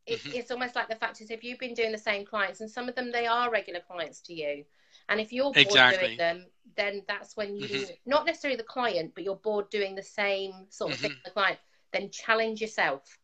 [0.06, 0.36] it, mm-hmm.
[0.36, 2.88] it's almost like the fact is if you've been doing the same clients and some
[2.88, 4.64] of them they are regular clients to you
[5.08, 6.06] and if you're bored exactly.
[6.06, 6.46] doing them
[6.76, 7.92] then that's when you mm-hmm.
[8.06, 11.06] not necessarily the client but you're bored doing the same sort of mm-hmm.
[11.06, 11.58] thing with the client
[11.92, 13.18] then challenge yourself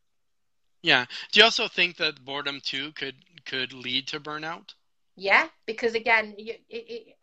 [0.83, 4.75] yeah do you also think that boredom too could could lead to burnout
[5.17, 6.55] yeah because again you,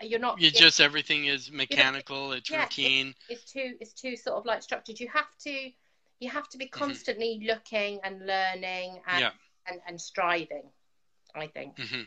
[0.02, 4.18] you're not you just everything is mechanical it's yeah, routine it, it's too it's too
[4.18, 5.70] sort of like structured you have to
[6.20, 6.84] you have to be mm-hmm.
[6.84, 9.30] constantly looking and learning and yeah
[9.68, 10.64] and, and striving.
[11.36, 11.78] I think.
[11.78, 12.02] Mm-hmm.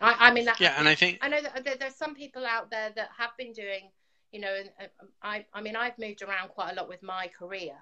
[0.00, 2.70] I, I mean, that, yeah, and I think I know that there's some people out
[2.70, 3.90] there that have been doing,
[4.32, 7.28] you know, and uh, I, I mean, I've moved around quite a lot with my
[7.28, 7.76] career,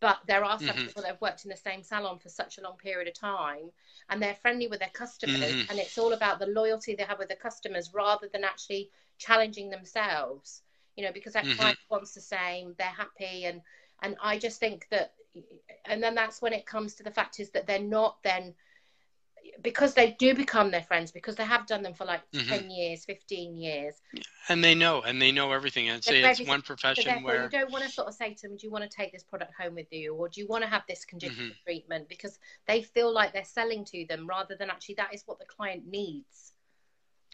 [0.00, 0.86] but there are some mm-hmm.
[0.86, 3.70] people that have worked in the same salon for such a long period of time,
[4.08, 5.70] and they're friendly with their customers, mm-hmm.
[5.70, 9.70] and it's all about the loyalty they have with the customers rather than actually challenging
[9.70, 10.62] themselves.
[10.96, 11.58] You know, because that mm-hmm.
[11.58, 13.62] client wants the same, they're happy, and
[14.02, 15.14] and I just think that
[15.84, 18.54] and then that's when it comes to the fact is that they're not then
[19.62, 22.48] because they do become their friends because they have done them for like mm-hmm.
[22.48, 23.94] 10 years 15 years.
[24.48, 25.88] And they know and they know everything.
[25.88, 28.56] And say it's one profession where you don't want to sort of say to them
[28.56, 30.14] do you want to take this product home with you?
[30.14, 31.62] Or do you want to have this condition mm-hmm.
[31.64, 32.08] treatment?
[32.08, 35.46] Because they feel like they're selling to them rather than actually that is what the
[35.46, 36.52] client needs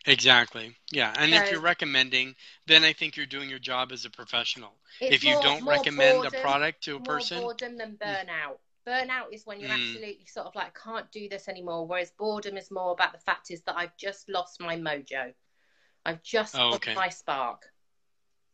[0.06, 0.76] Exactly.
[0.92, 1.12] Yeah.
[1.16, 2.36] And if you're recommending,
[2.66, 4.78] then I think you're doing your job as a professional.
[5.08, 7.96] If you more, don't more recommend boredom, a product to a more person, boredom than
[7.96, 8.58] burnout.
[8.86, 9.72] Burnout is when you're Mm.
[9.72, 11.86] absolutely sort of like can't do this anymore.
[11.86, 15.34] Whereas boredom is more about the fact is that I've just lost my mojo.
[16.04, 16.94] I've just Oh, lost okay.
[16.94, 17.72] my spark.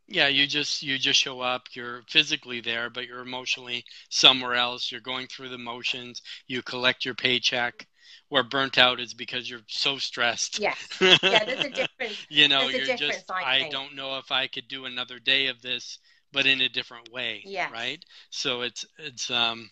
[0.08, 1.68] yeah, you just you just show up.
[1.74, 4.90] You're physically there, but you're emotionally somewhere else.
[4.90, 6.20] You're going through the motions.
[6.48, 7.86] You collect your paycheck.
[8.30, 10.58] Where burnt out is because you're so stressed.
[10.58, 10.76] Yes.
[11.00, 12.16] Yeah, there's a difference.
[12.28, 15.48] you know, There's you're just I I don't know if I could do another day
[15.48, 15.98] of this,
[16.32, 17.42] but in a different way.
[17.44, 17.70] Yeah.
[17.72, 18.02] Right.
[18.30, 19.70] So it's it's um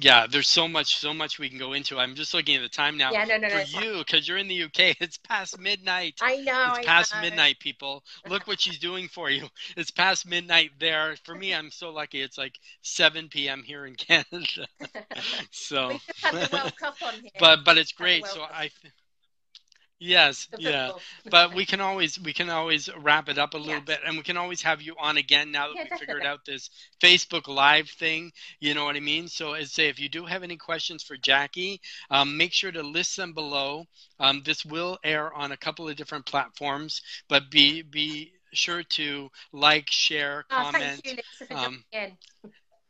[0.00, 1.98] yeah, there's so much so much we can go into.
[1.98, 3.12] I'm just looking at the time now.
[3.12, 3.58] Yeah, no, no, no.
[3.60, 3.82] For fine.
[3.82, 6.14] you, because you're in the UK, it's past midnight.
[6.20, 6.70] I know.
[6.70, 7.20] It's I past know.
[7.20, 8.02] midnight, people.
[8.28, 9.48] Look what she's doing for you.
[9.76, 11.16] It's past midnight there.
[11.24, 12.20] For me, I'm so lucky.
[12.20, 13.62] It's like 7 p.m.
[13.62, 14.66] here in Canada.
[15.50, 17.30] So, we just the World Cup on here.
[17.38, 18.26] but but it's great.
[18.26, 18.70] So I,
[20.04, 20.92] yes, yeah.
[21.30, 24.22] But we can always we can always wrap it up a little bit, and we
[24.22, 26.70] can always have you on again now that Yeah, we figured out this
[27.00, 28.32] Facebook Live thing.
[28.60, 29.28] You know what I mean?
[29.28, 32.82] So, as say, if you do have any questions for Jackie, um, make sure to
[32.82, 33.86] list them below.
[34.20, 39.30] Um, this will air on a couple of different platforms, but be be sure to
[39.52, 41.02] like, share, Oh, comment.
[41.02, 41.84] thank you, Lisa, for um.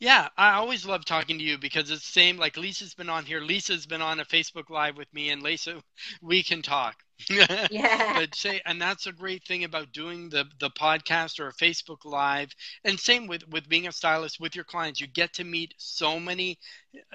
[0.01, 2.37] Yeah, I always love talking to you because it's the same.
[2.37, 3.41] Like Lisa's been on here.
[3.41, 5.83] Lisa's been on a Facebook Live with me, and Lisa,
[6.21, 7.04] we can talk.
[7.71, 8.13] Yeah.
[8.13, 12.05] but say, and that's a great thing about doing the the podcast or a Facebook
[12.05, 12.51] Live,
[12.85, 15.01] and same with with being a stylist with your clients.
[15.01, 16.59] You get to meet so many,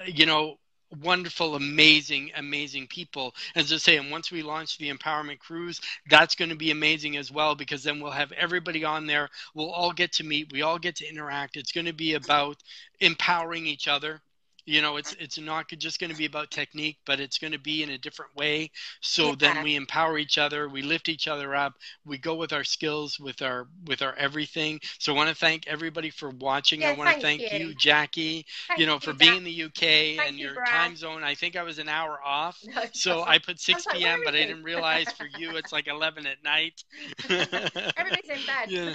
[0.06, 0.56] you know.
[1.02, 3.32] Wonderful, amazing, amazing people.
[3.54, 7.16] As I say, and once we launch the empowerment cruise, that's going to be amazing
[7.16, 9.28] as well because then we'll have everybody on there.
[9.54, 10.52] We'll all get to meet.
[10.52, 11.56] We all get to interact.
[11.56, 12.56] It's going to be about
[13.00, 14.20] empowering each other
[14.66, 17.58] you know it's it's not just going to be about technique but it's going to
[17.58, 18.70] be in a different way
[19.00, 19.34] so Yeah.
[19.38, 21.74] then we empower each other we lift each other up
[22.04, 25.66] we go with our skills with our with our everything so i want to thank
[25.66, 27.68] everybody for watching i want to thank thank you.
[27.68, 29.18] you jackie Thank you know for Jack.
[29.18, 30.68] being in the uk and you, your Brad.
[30.68, 33.96] time zone i think i was an hour off No, so i put 6 like,
[33.96, 36.84] p.m where but i didn't realize for you it's like 11 at night
[37.28, 38.68] Everybody's in bed.
[38.70, 38.94] Yeah.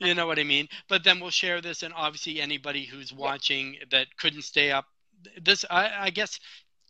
[0.00, 0.68] you know what I mean?
[0.88, 4.86] But then we'll share this, and obviously anybody who's watching that couldn't stay up,
[5.42, 6.38] this I, I guess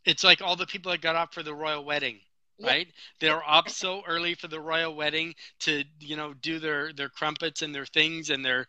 [0.04, 2.20] it's like all the people that got up for the royal wedding.
[2.60, 2.88] Right,
[3.20, 7.62] they're up so early for the royal wedding to you know do their their crumpets
[7.62, 8.66] and their things and their.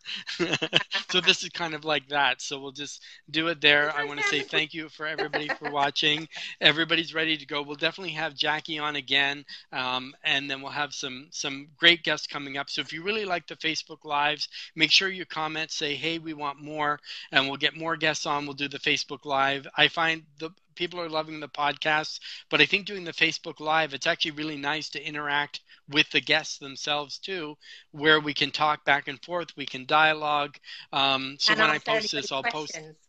[1.09, 2.39] so this is kind of like that.
[2.39, 3.01] So we'll just
[3.31, 3.91] do it there.
[3.95, 6.27] I want to say thank you for everybody for watching.
[6.61, 7.63] Everybody's ready to go.
[7.63, 12.27] We'll definitely have Jackie on again, um, and then we'll have some some great guests
[12.27, 12.69] coming up.
[12.69, 16.33] So if you really like the Facebook lives, make sure you comment, say, "Hey, we
[16.33, 16.99] want more,"
[17.31, 18.45] and we'll get more guests on.
[18.45, 19.67] We'll do the Facebook live.
[19.75, 22.19] I find the people are loving the podcast,
[22.49, 26.21] but I think doing the Facebook live, it's actually really nice to interact with the
[26.21, 27.57] guests themselves too,
[27.91, 30.57] where we can talk back and forth, we can dialogue.
[30.93, 33.08] Um, so And when I post this, I'll post questions.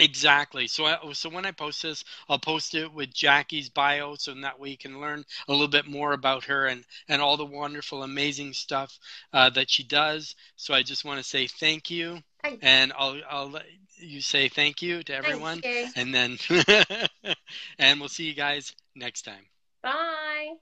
[0.00, 0.68] Exactly.
[0.68, 4.58] So, I, so when I post this, I'll post it with Jackie's bio, so that
[4.58, 8.02] way you can learn a little bit more about her and and all the wonderful,
[8.04, 8.98] amazing stuff
[9.32, 10.36] uh, that she does.
[10.56, 12.68] So I just want to say thank you, Thank you.
[12.68, 13.66] and I'll I'll let
[13.96, 15.86] you say thank you to everyone, you.
[15.96, 16.38] and then
[17.78, 19.46] and we'll see you guys next time.
[19.82, 20.58] Bye.